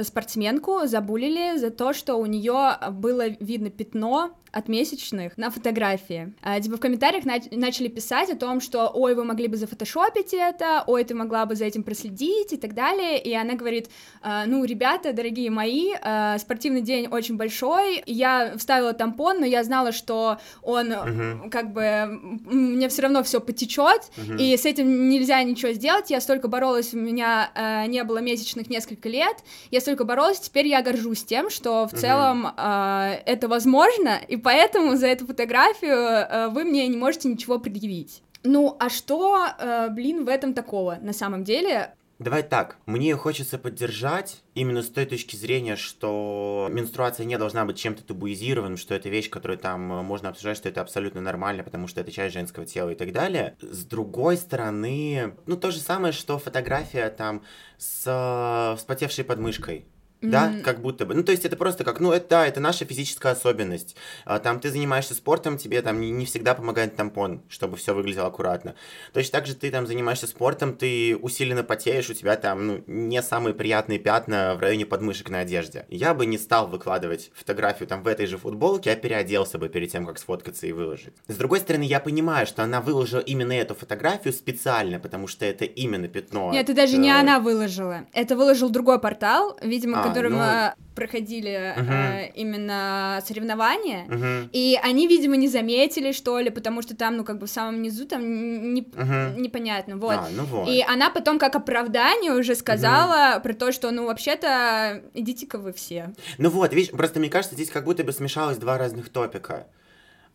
спортсменку 0.01 0.85
забулили 0.85 1.57
за 1.57 1.71
то, 1.71 1.93
что 1.93 2.15
у 2.15 2.25
нее 2.25 2.77
было 2.91 3.27
видно 3.27 3.69
пятно 3.69 4.35
от 4.55 4.69
месячных 4.69 5.37
на 5.37 5.51
фотографии. 5.51 6.33
А, 6.41 6.61
типа 6.61 6.77
в 6.77 6.79
комментариях 6.79 7.25
на- 7.25 7.41
начали 7.51 7.89
писать 7.89 8.29
о 8.29 8.37
том, 8.37 8.61
что 8.61 8.87
ой, 8.87 9.13
вы 9.13 9.25
могли 9.25 9.49
бы 9.49 9.57
зафотошопить 9.57 10.33
это, 10.33 10.81
ой, 10.87 11.03
ты 11.03 11.13
могла 11.13 11.45
бы 11.45 11.55
за 11.55 11.65
этим 11.65 11.83
проследить 11.83 12.53
и 12.53 12.57
так 12.57 12.73
далее. 12.73 13.21
И 13.21 13.33
она 13.33 13.55
говорит, 13.55 13.89
а, 14.21 14.45
ну, 14.45 14.63
ребята, 14.63 15.11
дорогие 15.11 15.49
мои, 15.49 15.91
а, 16.01 16.37
спортивный 16.39 16.79
день 16.79 17.07
очень 17.07 17.35
большой, 17.35 18.01
я 18.05 18.57
вставила 18.57 18.93
тампон, 18.93 19.41
но 19.41 19.45
я 19.45 19.61
знала, 19.65 19.91
что 19.91 20.37
он 20.61 20.93
uh-huh. 20.93 21.49
как 21.49 21.73
бы 21.73 22.17
мне 22.45 22.87
все 22.87 23.01
равно 23.01 23.23
все 23.23 23.41
потечет, 23.41 24.03
uh-huh. 24.15 24.37
и 24.39 24.55
с 24.55 24.65
этим 24.65 25.09
нельзя 25.09 25.43
ничего 25.43 25.73
сделать. 25.73 26.09
Я 26.09 26.21
столько 26.21 26.47
боролась, 26.47 26.93
у 26.93 26.97
меня 26.97 27.51
а, 27.55 27.87
не 27.87 28.01
было 28.05 28.19
месячных 28.19 28.69
несколько 28.69 29.09
лет, 29.09 29.35
я 29.69 29.81
столько 29.85 30.03
боролась, 30.03 30.39
теперь 30.39 30.67
я 30.67 30.81
горжусь 30.81 31.23
тем, 31.23 31.51
что 31.51 31.87
в 31.87 31.93
uh-huh. 31.93 31.97
целом 31.97 32.47
а, 32.57 33.19
это 33.27 33.47
возможно, 33.47 34.19
и 34.27 34.35
поэтому 34.35 34.95
за 34.95 35.05
эту 35.05 35.27
фотографию 35.27 35.95
э, 35.95 36.47
вы 36.49 36.63
мне 36.63 36.87
не 36.87 36.97
можете 36.97 37.29
ничего 37.29 37.59
предъявить. 37.59 38.23
Ну, 38.43 38.75
а 38.79 38.89
что, 38.89 39.45
э, 39.45 39.89
блин, 39.89 40.25
в 40.25 40.27
этом 40.27 40.55
такого 40.55 40.97
на 41.01 41.13
самом 41.13 41.43
деле? 41.43 41.93
Давай 42.17 42.43
так, 42.43 42.77
мне 42.85 43.13
хочется 43.17 43.57
поддержать 43.57 44.41
именно 44.53 44.81
с 44.81 44.89
той 44.89 45.05
точки 45.05 45.35
зрения, 45.35 45.75
что 45.75 46.69
менструация 46.71 47.25
не 47.25 47.37
должна 47.37 47.65
быть 47.65 47.77
чем-то 47.77 48.05
табуизированным, 48.05 48.77
что 48.77 48.95
это 48.95 49.09
вещь, 49.09 49.29
которую 49.29 49.57
там 49.57 49.91
э, 49.91 50.01
можно 50.01 50.29
обсуждать, 50.29 50.55
что 50.55 50.69
это 50.69 50.79
абсолютно 50.79 51.19
нормально, 51.19 51.63
потому 51.63 51.89
что 51.89 51.99
это 51.99 52.13
часть 52.13 52.33
женского 52.33 52.65
тела 52.65 52.91
и 52.91 52.95
так 52.95 53.11
далее. 53.11 53.57
С 53.59 53.83
другой 53.83 54.37
стороны, 54.37 55.35
ну 55.45 55.57
то 55.57 55.71
же 55.71 55.79
самое, 55.79 56.13
что 56.13 56.39
фотография 56.39 57.09
там 57.09 57.43
с 57.77 58.05
э, 58.05 58.77
вспотевшей 58.77 59.25
подмышкой 59.25 59.85
да, 60.31 60.51
mm-hmm. 60.51 60.61
как 60.61 60.81
будто 60.81 61.05
бы. 61.05 61.13
Ну, 61.13 61.23
то 61.23 61.31
есть 61.31 61.45
это 61.45 61.55
просто 61.57 61.83
как, 61.83 61.99
ну, 61.99 62.11
это, 62.11 62.27
да, 62.29 62.47
это 62.47 62.59
наша 62.59 62.85
физическая 62.85 63.33
особенность. 63.33 63.95
А, 64.25 64.39
там 64.39 64.59
ты 64.59 64.69
занимаешься 64.69 65.13
спортом, 65.13 65.57
тебе 65.57 65.81
там 65.81 65.99
не, 65.99 66.11
не 66.11 66.25
всегда 66.25 66.53
помогает 66.53 66.95
тампон, 66.95 67.41
чтобы 67.49 67.77
все 67.77 67.93
выглядело 67.93 68.27
аккуратно. 68.27 68.75
Точно 69.13 69.31
так 69.31 69.47
же 69.47 69.55
ты 69.55 69.71
там 69.71 69.87
занимаешься 69.87 70.27
спортом, 70.27 70.75
ты 70.75 71.15
усиленно 71.15 71.63
потеешь, 71.63 72.09
у 72.09 72.13
тебя 72.13 72.35
там, 72.35 72.67
ну, 72.67 72.83
не 72.87 73.21
самые 73.21 73.53
приятные 73.53 73.99
пятна 73.99 74.55
в 74.55 74.59
районе 74.59 74.85
подмышек 74.85 75.29
на 75.29 75.39
одежде. 75.39 75.85
Я 75.89 76.13
бы 76.13 76.25
не 76.25 76.37
стал 76.37 76.67
выкладывать 76.67 77.31
фотографию 77.33 77.87
там 77.87 78.03
в 78.03 78.07
этой 78.07 78.25
же 78.25 78.37
футболке, 78.37 78.91
а 78.91 78.95
переоделся 78.95 79.57
бы 79.57 79.69
перед 79.69 79.91
тем, 79.91 80.05
как 80.05 80.19
сфоткаться 80.19 80.67
и 80.67 80.71
выложить. 80.71 81.13
С 81.27 81.35
другой 81.35 81.59
стороны, 81.59 81.83
я 81.83 81.99
понимаю, 81.99 82.47
что 82.47 82.63
она 82.63 82.81
выложила 82.81 83.19
именно 83.19 83.53
эту 83.53 83.75
фотографию 83.75 84.33
специально, 84.33 84.99
потому 84.99 85.27
что 85.27 85.45
это 85.45 85.65
именно 85.65 86.07
пятно. 86.07 86.51
Нет, 86.51 86.65
это 86.65 86.73
даже 86.75 86.97
не 86.97 87.11
она 87.11 87.39
выложила. 87.39 88.05
Это 88.13 88.35
выложил 88.35 88.69
другой 88.69 88.99
портал, 88.99 89.57
видимо, 89.61 90.01
а, 90.01 90.03
которым 90.15 90.37
ну... 90.37 90.71
проходили 90.95 91.73
угу. 91.77 91.91
э, 91.91 92.31
именно 92.35 93.21
соревнования, 93.25 94.05
угу. 94.05 94.49
и 94.51 94.79
они, 94.81 95.07
видимо, 95.07 95.35
не 95.35 95.47
заметили, 95.47 96.11
что 96.11 96.39
ли, 96.39 96.49
потому 96.49 96.81
что 96.81 96.95
там, 96.95 97.17
ну, 97.17 97.23
как 97.23 97.39
бы 97.39 97.47
в 97.47 97.49
самом 97.49 97.81
низу 97.81 98.05
там 98.05 98.73
не, 98.73 98.81
угу. 98.81 99.39
непонятно, 99.39 99.97
вот. 99.97 100.13
А, 100.13 100.27
ну 100.31 100.43
вот. 100.45 100.69
И 100.69 100.81
она 100.81 101.09
потом 101.09 101.39
как 101.39 101.55
оправдание 101.55 102.33
уже 102.33 102.55
сказала 102.55 103.35
угу. 103.35 103.43
про 103.43 103.53
то, 103.53 103.71
что, 103.71 103.91
ну, 103.91 104.05
вообще-то, 104.05 105.01
идите-ка 105.13 105.57
вы 105.57 105.73
все. 105.73 106.13
Ну 106.37 106.49
вот, 106.49 106.73
видишь, 106.73 106.91
просто 106.91 107.19
мне 107.19 107.29
кажется, 107.29 107.55
здесь 107.55 107.69
как 107.69 107.85
будто 107.85 108.03
бы 108.03 108.11
смешалось 108.11 108.57
два 108.57 108.77
разных 108.77 109.09
топика. 109.09 109.67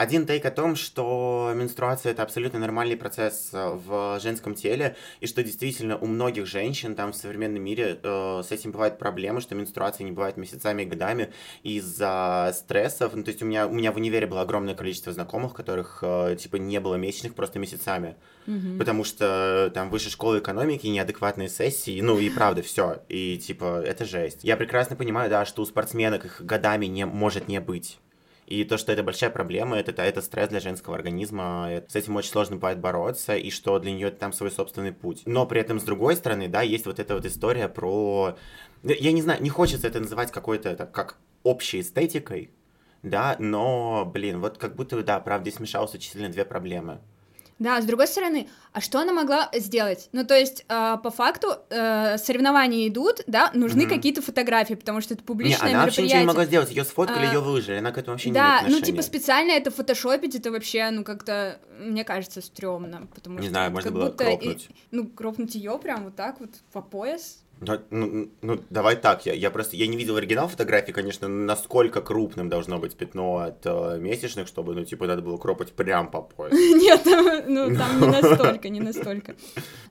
Один 0.00 0.26
тейк 0.26 0.46
о 0.46 0.50
том, 0.50 0.76
что 0.76 1.52
менструация 1.54 2.12
это 2.12 2.22
абсолютно 2.22 2.58
нормальный 2.58 2.96
процесс 2.96 3.50
э, 3.52 3.68
в 3.68 4.18
женском 4.18 4.54
теле, 4.54 4.96
и 5.20 5.26
что 5.26 5.42
действительно 5.42 5.98
у 5.98 6.06
многих 6.06 6.46
женщин 6.46 6.94
там 6.94 7.12
в 7.12 7.16
современном 7.16 7.62
мире 7.62 8.00
э, 8.02 8.42
с 8.42 8.50
этим 8.50 8.72
бывают 8.72 8.98
проблемы, 8.98 9.42
что 9.42 9.54
менструация 9.54 10.06
не 10.06 10.12
бывает 10.12 10.38
месяцами 10.38 10.84
и 10.84 10.86
годами 10.86 11.34
из-за 11.64 12.50
стрессов. 12.54 13.12
Ну, 13.14 13.24
то 13.24 13.28
есть 13.28 13.42
у 13.42 13.44
меня, 13.44 13.66
у 13.66 13.74
меня 13.74 13.92
в 13.92 13.96
универе 13.96 14.26
было 14.26 14.40
огромное 14.40 14.74
количество 14.74 15.12
знакомых, 15.12 15.52
которых 15.52 15.98
э, 16.00 16.34
типа 16.40 16.56
не 16.56 16.80
было 16.80 16.94
месячных 16.94 17.34
просто 17.34 17.58
месяцами. 17.58 18.16
Mm-hmm. 18.46 18.78
Потому 18.78 19.04
что 19.04 19.70
там 19.74 19.90
выше 19.90 20.08
школы 20.08 20.38
экономики, 20.38 20.86
неадекватные 20.86 21.50
сессии, 21.50 22.00
ну 22.00 22.18
и 22.18 22.30
правда, 22.30 22.62
все. 22.62 23.02
И 23.10 23.36
типа, 23.36 23.82
это 23.84 24.06
жесть. 24.06 24.44
Я 24.44 24.56
прекрасно 24.56 24.96
понимаю, 24.96 25.28
да, 25.28 25.44
что 25.44 25.60
у 25.60 25.66
спортсменок 25.66 26.24
их 26.24 26.42
годами 26.42 26.86
не 26.86 27.04
может 27.04 27.48
не 27.48 27.60
быть. 27.60 27.98
И 28.50 28.64
то, 28.64 28.78
что 28.78 28.90
это 28.90 29.04
большая 29.04 29.30
проблема, 29.30 29.78
это, 29.78 29.92
это, 29.92 30.02
это 30.02 30.20
стресс 30.22 30.48
для 30.48 30.58
женского 30.58 30.96
организма, 30.96 31.82
с 31.86 31.94
этим 31.94 32.16
очень 32.16 32.30
сложно 32.30 32.56
бывает 32.56 32.80
бороться, 32.80 33.36
и 33.36 33.48
что 33.48 33.78
для 33.78 33.92
нее 33.92 34.10
там 34.10 34.32
свой 34.32 34.50
собственный 34.50 34.92
путь. 34.92 35.22
Но 35.24 35.46
при 35.46 35.60
этом, 35.60 35.78
с 35.78 35.84
другой 35.84 36.16
стороны, 36.16 36.48
да, 36.48 36.60
есть 36.62 36.84
вот 36.84 36.98
эта 36.98 37.14
вот 37.14 37.24
история 37.24 37.68
про... 37.68 38.36
Я 38.82 39.12
не 39.12 39.22
знаю, 39.22 39.40
не 39.40 39.50
хочется 39.50 39.86
это 39.86 40.00
называть 40.00 40.32
какой-то, 40.32 40.74
как 40.74 41.16
общей 41.44 41.80
эстетикой, 41.80 42.50
да, 43.04 43.36
но, 43.38 44.04
блин, 44.04 44.40
вот 44.40 44.58
как 44.58 44.74
будто, 44.74 45.00
да, 45.04 45.20
правда, 45.20 45.44
здесь 45.48 45.58
смешалось 45.58 45.94
очень 45.94 46.10
сильно 46.10 46.28
две 46.28 46.44
проблемы. 46.44 47.00
Да, 47.60 47.80
с 47.80 47.84
другой 47.84 48.06
стороны, 48.06 48.48
а 48.72 48.80
что 48.80 49.00
она 49.00 49.12
могла 49.12 49.50
сделать? 49.52 50.08
Ну, 50.12 50.24
то 50.24 50.34
есть, 50.34 50.64
э, 50.66 50.96
по 51.02 51.10
факту, 51.10 51.58
э, 51.68 52.16
соревнования 52.16 52.88
идут, 52.88 53.20
да, 53.26 53.50
нужны 53.52 53.82
mm-hmm. 53.82 53.88
какие-то 53.88 54.22
фотографии, 54.22 54.74
потому 54.74 55.02
что 55.02 55.12
это 55.12 55.22
публичное 55.22 55.68
не, 55.68 55.74
она 55.74 55.84
мероприятие. 55.84 56.02
вообще 56.02 56.02
ничего 56.02 56.20
не 56.20 56.26
могла 56.26 56.44
сделать, 56.46 56.70
ее 56.70 56.84
сфоткали, 56.84 57.26
а, 57.26 57.32
ее 57.32 57.40
выложили, 57.40 57.76
она 57.76 57.92
к 57.92 57.98
этому 57.98 58.14
вообще 58.14 58.30
да, 58.30 58.32
не 58.32 58.38
имеет 58.38 58.56
отношения. 58.62 58.80
ну, 58.80 58.86
типа, 58.86 59.02
специально 59.02 59.50
это 59.52 59.70
фотошопить, 59.70 60.34
это 60.34 60.50
вообще, 60.50 60.88
ну, 60.90 61.04
как-то, 61.04 61.60
мне 61.78 62.02
кажется, 62.02 62.40
стрёмно, 62.40 63.06
потому 63.14 63.34
не 63.34 63.42
что... 63.42 63.48
Не 63.48 63.48
знаю, 63.50 63.70
можно 63.72 63.90
было 63.90 64.10
кропнуть. 64.10 64.68
И, 64.70 64.74
ну, 64.90 65.06
кропнуть 65.06 65.54
ее 65.54 65.78
прям 65.78 66.04
вот 66.04 66.16
так 66.16 66.40
вот 66.40 66.50
по 66.72 66.80
пояс, 66.80 67.40
ну, 67.60 67.78
ну, 67.90 68.30
ну, 68.40 68.60
давай 68.70 68.96
так, 68.96 69.26
я, 69.26 69.34
я 69.34 69.50
просто, 69.50 69.76
я 69.76 69.86
не 69.86 69.96
видел 69.98 70.16
оригинал 70.16 70.48
фотографии, 70.48 70.92
конечно, 70.92 71.28
насколько 71.28 72.00
крупным 72.00 72.48
должно 72.48 72.78
быть 72.78 72.96
пятно 72.96 73.38
от 73.38 73.60
э, 73.64 73.98
месячных, 74.00 74.48
чтобы, 74.48 74.74
ну, 74.74 74.84
типа, 74.84 75.06
надо 75.06 75.20
было 75.20 75.36
кропать 75.36 75.72
прям 75.72 76.10
по 76.10 76.22
пояс. 76.22 76.52
Нет, 76.54 77.02
ну, 77.46 77.76
там 77.76 78.00
не 78.00 78.06
настолько, 78.06 78.68
не 78.70 78.80
настолько. 78.80 79.34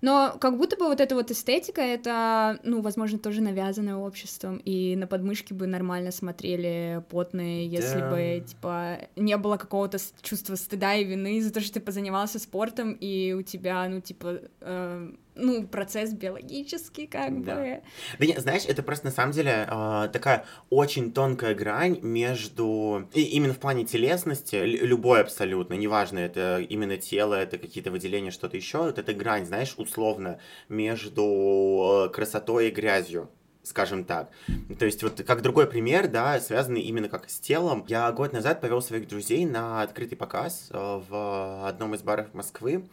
Но 0.01 0.36
как 0.39 0.58
будто 0.58 0.77
бы 0.77 0.88
вот 0.88 0.99
эта 0.99 1.13
вот 1.13 1.29
эстетика, 1.29 1.82
это, 1.82 2.60
ну, 2.63 2.82
возможно, 2.82 3.19
тоже 3.19 3.41
навязанная 3.41 3.95
обществом, 3.95 4.58
и 4.58 4.95
на 4.95 5.05
подмышки 5.05 5.53
бы 5.53 5.67
нормально 5.67 6.12
смотрели 6.12 7.03
потные, 7.10 7.67
если 7.67 8.01
бы, 8.01 8.43
типа, 8.47 8.97
не 9.15 9.38
было 9.38 9.58
какого-то 9.58 9.99
чувства 10.21 10.55
стыда 10.55 10.95
и 10.95 11.03
вины 11.03 11.39
за 11.41 11.53
то, 11.53 11.62
что 11.62 11.75
ты 11.75 11.82
позанимался 11.82 12.39
спортом, 12.39 12.93
и 12.93 13.34
у 13.34 13.43
тебя, 13.43 13.88
ну, 13.88 14.01
типа, 14.01 14.39
э, 14.62 15.12
ну, 15.35 15.67
процесс 15.67 16.13
биологический, 16.13 17.07
как 17.07 17.43
да. 17.43 17.55
бы. 17.55 17.81
Да 18.17 18.25
нет, 18.25 18.39
знаешь, 18.39 18.65
это 18.67 18.83
просто 18.83 19.07
на 19.07 19.11
самом 19.11 19.31
деле 19.31 19.67
э, 19.69 20.09
такая 20.11 20.45
очень 20.69 21.11
тонкая 21.11 21.55
грань 21.55 21.99
между... 22.01 23.07
И 23.13 23.21
именно 23.21 23.53
в 23.53 23.59
плане 23.59 23.85
телесности, 23.85 24.55
любой 24.55 25.21
абсолютно, 25.21 25.73
неважно, 25.75 26.19
это 26.19 26.59
именно 26.59 26.97
тело, 26.97 27.35
это 27.35 27.57
какие-то 27.57 27.91
выделения, 27.91 28.31
что-то 28.31 28.57
еще, 28.57 28.79
вот 28.79 28.99
эта 28.99 29.13
грань, 29.13 29.45
знаешь, 29.45 29.75
условно, 29.77 30.39
между 30.67 32.07
э, 32.07 32.13
красотой 32.13 32.67
и 32.67 32.71
грязью 32.71 33.29
скажем 33.69 34.03
так. 34.03 34.29
То 34.77 34.86
есть 34.86 35.03
вот 35.03 35.21
как 35.25 35.41
другой 35.41 35.67
пример, 35.67 36.08
да, 36.08 36.39
связанный 36.39 36.82
именно 36.82 37.08
как 37.08 37.29
с 37.29 37.39
телом. 37.39 37.86
Я 37.88 38.12
год 38.12 38.34
назад 38.34 38.62
повел 38.62 38.82
своих 38.82 39.08
друзей 39.08 39.45
на 39.45 39.82
открытый 39.82 40.17
показ 40.17 40.69
э, 40.71 41.01
в 41.10 41.67
одном 41.67 41.95
из 41.95 42.01
баров 42.01 42.34
Москвы 42.34 42.84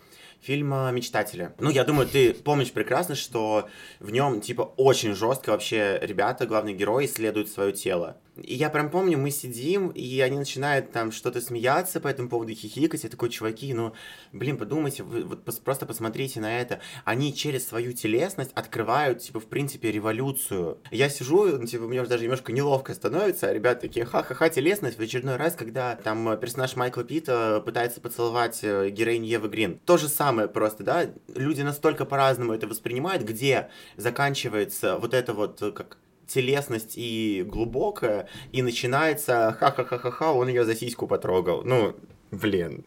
фильма 0.41 0.91
«Мечтатели». 0.93 1.53
Ну, 1.59 1.71
я 1.71 1.85
думаю, 1.85 2.07
ты 2.07 2.33
помнишь 2.33 2.71
прекрасно, 2.71 3.15
что 3.15 3.69
в 3.99 4.11
нем, 4.11 4.41
типа, 4.41 4.63
очень 4.77 5.15
жестко 5.15 5.51
вообще 5.51 5.99
ребята, 6.03 6.47
главные 6.47 6.75
герои, 6.75 7.07
исследуют 7.07 7.49
свое 7.49 7.73
тело. 7.73 8.17
И 8.37 8.55
я 8.55 8.71
прям 8.71 8.91
помню, 8.91 9.19
мы 9.19 9.31
сидим, 9.31 9.89
и 9.89 10.21
они 10.21 10.39
начинают 10.39 10.93
там 10.93 11.13
что-то 11.13 11.41
смеяться 11.41 12.01
по 12.01 12.09
этому 12.09 12.29
поводу, 12.29 12.53
хихикать. 12.53 13.05
Я 13.05 13.11
такой, 13.11 13.31
чуваки, 13.31 13.73
ну, 13.73 13.95
блин, 14.33 14.59
подумайте, 14.59 15.03
вы 15.03 15.25
вот 15.25 15.45
просто 15.45 15.87
посмотрите 15.87 16.41
на 16.41 16.61
это. 16.61 16.81
Они 17.05 17.35
через 17.35 17.67
свою 17.67 17.93
телесность 17.93 18.51
открывают, 18.55 19.21
типа, 19.21 19.41
в 19.41 19.47
принципе, 19.47 19.91
революцию. 19.91 20.79
Я 20.91 21.09
сижу, 21.09 21.47
ну, 21.59 21.67
типа, 21.67 21.85
мне 21.85 22.01
уже 22.01 22.11
даже 22.11 22.25
немножко 22.25 22.53
неловко 22.53 22.95
становится, 22.95 23.49
а 23.49 23.53
ребята 23.55 23.83
такие, 23.83 24.05
ха-ха-ха, 24.05 24.49
телесность 24.49 24.99
в 24.99 25.03
очередной 25.03 25.37
раз, 25.37 25.55
когда 25.55 25.97
там 25.97 26.39
персонаж 26.39 26.77
Майкла 26.77 27.05
Питта 27.05 27.63
пытается 27.65 28.01
поцеловать 28.01 28.61
э, 28.63 28.91
героинь 28.91 29.25
Евы 29.25 29.49
Грин. 29.49 29.79
То 29.85 29.97
же 29.97 30.09
самое 30.09 30.49
просто, 30.49 30.85
да, 30.85 31.07
люди 31.35 31.63
настолько 31.63 32.05
по-разному 32.05 32.53
это 32.53 32.67
воспринимают, 32.67 33.23
где 33.23 33.71
заканчивается 33.97 34.97
вот 34.99 35.15
это 35.15 35.33
вот, 35.33 35.63
э, 35.63 35.73
как 35.73 35.99
телесность 36.27 36.95
и 36.97 37.45
глубокая, 37.47 38.29
и 38.53 38.63
начинается 38.63 39.57
ха-ха-ха-ха-ха, 39.59 40.33
он 40.33 40.49
ее 40.49 40.65
за 40.65 40.75
сиську 40.75 41.07
потрогал. 41.07 41.63
Ну, 41.65 41.95
блин. 42.31 42.85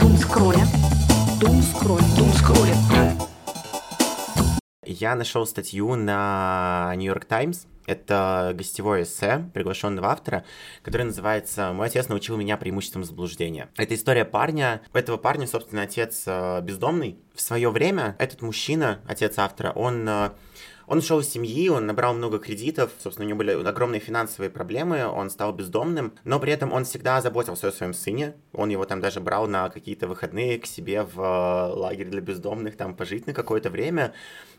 Дум-скролля. 0.00 0.66
Дум-скролля. 1.40 2.04
Дум-скролля. 2.16 2.74
Я 4.86 5.14
нашел 5.14 5.46
статью 5.46 5.94
на 5.94 6.92
New 6.96 7.06
York 7.06 7.24
Times. 7.24 7.66
Это 7.86 8.52
гостевое 8.54 9.02
эссе 9.02 9.50
приглашенного 9.52 10.08
автора, 10.08 10.44
которое 10.82 11.04
называется 11.04 11.72
«Мой 11.72 11.88
отец 11.88 12.08
научил 12.08 12.36
меня 12.36 12.56
преимуществам 12.56 13.04
заблуждения». 13.04 13.68
Это 13.76 13.94
история 13.94 14.24
парня. 14.24 14.82
У 14.92 14.96
этого 14.96 15.16
парня, 15.16 15.46
собственно, 15.46 15.82
отец 15.82 16.24
э, 16.26 16.60
бездомный. 16.62 17.18
В 17.34 17.40
свое 17.40 17.70
время 17.70 18.16
этот 18.18 18.40
мужчина, 18.40 19.00
отец 19.06 19.38
автора, 19.38 19.72
он 19.72 20.08
э, 20.08 20.30
он 20.86 20.98
ушел 20.98 21.20
из 21.20 21.28
семьи, 21.28 21.68
он 21.68 21.86
набрал 21.86 22.14
много 22.14 22.38
кредитов, 22.38 22.90
собственно, 22.98 23.26
у 23.26 23.28
него 23.28 23.38
были 23.38 23.52
огромные 23.52 24.00
финансовые 24.00 24.50
проблемы, 24.50 25.06
он 25.06 25.30
стал 25.30 25.52
бездомным, 25.52 26.12
но 26.24 26.40
при 26.40 26.52
этом 26.52 26.72
он 26.72 26.84
всегда 26.84 27.20
заботился 27.20 27.68
о 27.68 27.72
своем 27.72 27.94
сыне, 27.94 28.34
он 28.52 28.68
его 28.68 28.84
там 28.84 29.00
даже 29.00 29.20
брал 29.20 29.46
на 29.46 29.70
какие-то 29.70 30.08
выходные 30.08 30.58
к 30.58 30.66
себе 30.66 31.02
в 31.02 31.20
э, 31.20 31.74
лагерь 31.74 32.08
для 32.08 32.20
бездомных, 32.20 32.76
там 32.76 32.94
пожить 32.94 33.26
на 33.26 33.32
какое-то 33.32 33.70
время, 33.70 34.14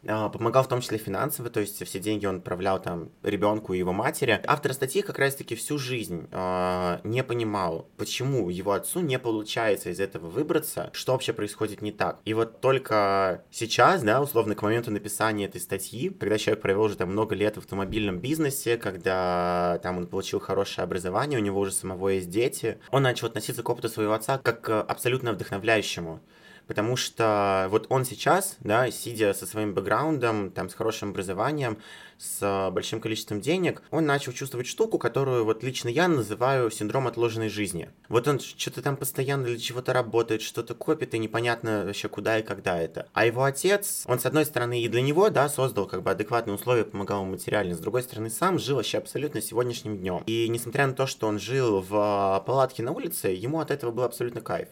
а, 0.07 0.29
помогал 0.29 0.63
в 0.63 0.67
том 0.67 0.81
числе 0.81 0.97
финансово, 0.97 1.49
то 1.49 1.59
есть 1.59 1.83
все 1.83 1.99
деньги 1.99 2.25
он 2.25 2.37
отправлял 2.37 2.81
там 2.81 3.09
ребенку 3.23 3.73
и 3.73 3.77
его 3.79 3.93
матери. 3.93 4.39
Автор 4.45 4.73
статьи 4.73 5.01
как 5.01 5.17
раз-таки 5.17 5.55
всю 5.55 5.77
жизнь 5.77 6.27
э, 6.31 6.99
не 7.03 7.23
понимал, 7.23 7.87
почему 7.97 8.49
его 8.49 8.73
отцу 8.73 8.99
не 8.99 9.17
получается 9.17 9.89
из 9.89 9.99
этого 9.99 10.27
выбраться, 10.27 10.89
что 10.93 11.13
вообще 11.13 11.33
происходит 11.33 11.81
не 11.81 11.91
так. 11.91 12.19
И 12.25 12.33
вот 12.33 12.61
только 12.61 13.43
сейчас, 13.49 14.03
да, 14.03 14.21
условно, 14.21 14.55
к 14.55 14.61
моменту 14.61 14.91
написания 14.91 15.45
этой 15.45 15.61
статьи, 15.61 16.09
когда 16.19 16.37
человек 16.37 16.61
провел 16.61 16.83
уже 16.83 16.95
там 16.95 17.09
много 17.09 17.35
лет 17.35 17.55
в 17.55 17.59
автомобильном 17.59 18.19
бизнесе, 18.19 18.77
когда 18.77 19.79
там 19.83 19.97
он 19.97 20.07
получил 20.07 20.39
хорошее 20.39 20.83
образование, 20.83 21.39
у 21.39 21.43
него 21.43 21.59
уже 21.59 21.71
самого 21.71 22.09
есть 22.09 22.29
дети, 22.29 22.79
он 22.91 23.03
начал 23.03 23.27
относиться 23.27 23.63
к 23.63 23.69
опыту 23.69 23.89
своего 23.89 24.13
отца 24.13 24.37
как 24.37 24.61
к 24.61 24.81
абсолютно 24.81 25.33
вдохновляющему 25.33 26.21
потому 26.67 26.95
что 26.95 27.67
вот 27.69 27.87
он 27.89 28.05
сейчас, 28.05 28.57
да, 28.59 28.91
сидя 28.91 29.33
со 29.33 29.45
своим 29.45 29.73
бэкграундом, 29.73 30.51
там, 30.51 30.69
с 30.69 30.73
хорошим 30.73 31.09
образованием, 31.09 31.77
с 32.17 32.69
большим 32.71 33.01
количеством 33.01 33.41
денег, 33.41 33.81
он 33.91 34.05
начал 34.05 34.31
чувствовать 34.31 34.67
штуку, 34.67 34.97
которую 34.97 35.43
вот 35.43 35.63
лично 35.63 35.89
я 35.89 36.07
называю 36.07 36.71
синдром 36.71 37.07
отложенной 37.07 37.49
жизни. 37.49 37.89
Вот 38.07 38.27
он 38.27 38.39
что-то 38.39 38.81
там 38.81 38.95
постоянно 38.95 39.45
для 39.45 39.59
чего-то 39.59 39.91
работает, 39.93 40.41
что-то 40.41 40.75
копит, 40.75 41.13
и 41.13 41.19
непонятно 41.19 41.83
вообще 41.85 42.07
куда 42.07 42.39
и 42.39 42.43
когда 42.43 42.79
это. 42.79 43.09
А 43.13 43.25
его 43.25 43.43
отец, 43.43 44.03
он 44.05 44.19
с 44.19 44.25
одной 44.25 44.45
стороны 44.45 44.81
и 44.81 44.87
для 44.87 45.01
него, 45.01 45.29
да, 45.29 45.49
создал 45.49 45.87
как 45.87 46.03
бы 46.03 46.11
адекватные 46.11 46.55
условия, 46.55 46.85
помогал 46.85 47.21
ему 47.21 47.31
материально, 47.31 47.75
с 47.75 47.79
другой 47.79 48.03
стороны 48.03 48.29
сам 48.29 48.59
жил 48.59 48.77
вообще 48.77 48.97
абсолютно 48.97 49.41
сегодняшним 49.41 49.97
днем. 49.97 50.23
И 50.25 50.47
несмотря 50.47 50.87
на 50.87 50.93
то, 50.93 51.07
что 51.07 51.27
он 51.27 51.37
жил 51.39 51.81
в 51.81 52.43
палатке 52.45 52.81
на 52.81 52.91
улице, 52.91 53.27
ему 53.27 53.59
от 53.59 53.71
этого 53.71 53.91
был 53.91 54.03
абсолютно 54.03 54.41
кайф 54.41 54.69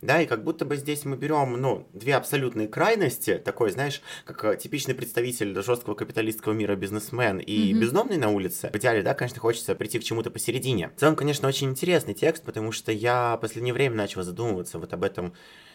да, 0.00 0.22
и 0.22 0.26
как 0.26 0.44
будто 0.44 0.64
бы 0.64 0.76
здесь 0.76 1.04
мы 1.04 1.16
берем, 1.16 1.60
ну, 1.60 1.86
две 1.92 2.14
абсолютные 2.14 2.68
крайности, 2.68 3.40
такой, 3.44 3.70
знаешь, 3.70 4.00
как 4.24 4.44
э, 4.44 4.56
типичный 4.56 4.94
представитель 4.94 5.60
жесткого 5.60 5.94
капиталистского 5.94 6.52
мира 6.52 6.76
бизнесмен 6.76 7.38
и 7.38 7.72
mm-hmm. 7.72 7.78
бездомный 7.80 8.16
на 8.16 8.30
улице. 8.30 8.70
В 8.72 8.76
идеале, 8.76 9.02
да, 9.02 9.14
конечно, 9.14 9.40
хочется 9.40 9.74
прийти 9.74 9.98
к 9.98 10.04
чему-то 10.04 10.30
посередине. 10.30 10.90
В 10.96 11.00
целом, 11.00 11.16
конечно, 11.16 11.48
очень 11.48 11.70
интересный 11.70 12.14
текст, 12.14 12.44
потому 12.44 12.70
что 12.72 12.92
я 12.92 13.36
в 13.36 13.40
последнее 13.40 13.74
время 13.74 13.96
начал 13.96 14.22
задумываться 14.22 14.78
вот 14.78 14.92
об 14.92 15.02
этом 15.02 15.32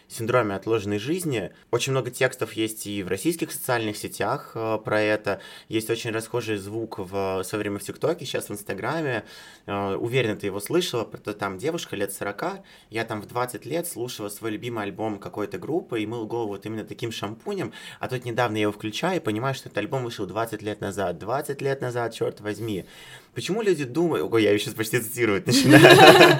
синдроме 0.08 0.54
отложенной 0.54 0.98
жизни. 0.98 1.50
Очень 1.70 1.92
много 1.92 2.10
текстов 2.10 2.52
есть 2.54 2.86
и 2.86 3.02
в 3.02 3.08
российских 3.08 3.52
социальных 3.52 3.96
сетях 3.96 4.52
э, 4.54 4.78
про 4.84 5.00
это. 5.00 5.40
Есть 5.68 5.90
очень 5.90 6.10
расхожий 6.10 6.56
звук 6.56 6.98
в, 6.98 7.10
в 7.10 7.44
свое 7.44 7.60
время 7.62 7.78
в 7.78 7.82
ТикТоке, 7.82 8.24
сейчас 8.24 8.48
в 8.48 8.52
Инстаграме. 8.52 9.24
Э, 9.66 9.94
уверен, 9.94 10.38
ты 10.38 10.46
его 10.46 10.60
слышала. 10.60 11.04
Там 11.04 11.58
девушка 11.58 11.96
лет 11.96 12.12
40. 12.12 12.44
Я 12.90 13.04
там 13.04 13.20
в 13.20 13.26
20 13.26 13.66
лет 13.66 13.86
слушала 13.86 14.28
свой 14.28 14.50
любимый 14.50 14.84
альбом 14.84 15.18
какой-то 15.18 15.58
группы 15.58 16.02
и 16.02 16.06
мыл 16.06 16.26
голову 16.26 16.48
вот 16.48 16.66
именно 16.66 16.84
таким 16.84 17.12
шампунем. 17.12 17.72
А 18.00 18.08
тут 18.08 18.24
недавно 18.24 18.56
я 18.56 18.62
его 18.62 18.72
включаю 18.72 19.16
и 19.16 19.24
понимаю, 19.24 19.54
что 19.54 19.68
этот 19.68 19.78
альбом 19.78 20.04
вышел 20.04 20.26
20 20.26 20.62
лет 20.62 20.80
назад. 20.80 21.18
20 21.18 21.60
лет 21.62 21.80
назад, 21.80 22.14
черт 22.14 22.40
возьми. 22.40 22.84
Почему 23.34 23.62
люди 23.62 23.84
думают... 23.84 24.32
Ой, 24.32 24.42
я 24.42 24.52
ее 24.52 24.58
сейчас 24.58 24.74
почти 24.74 25.00
цитировать 25.00 25.46
начинаю. 25.46 26.38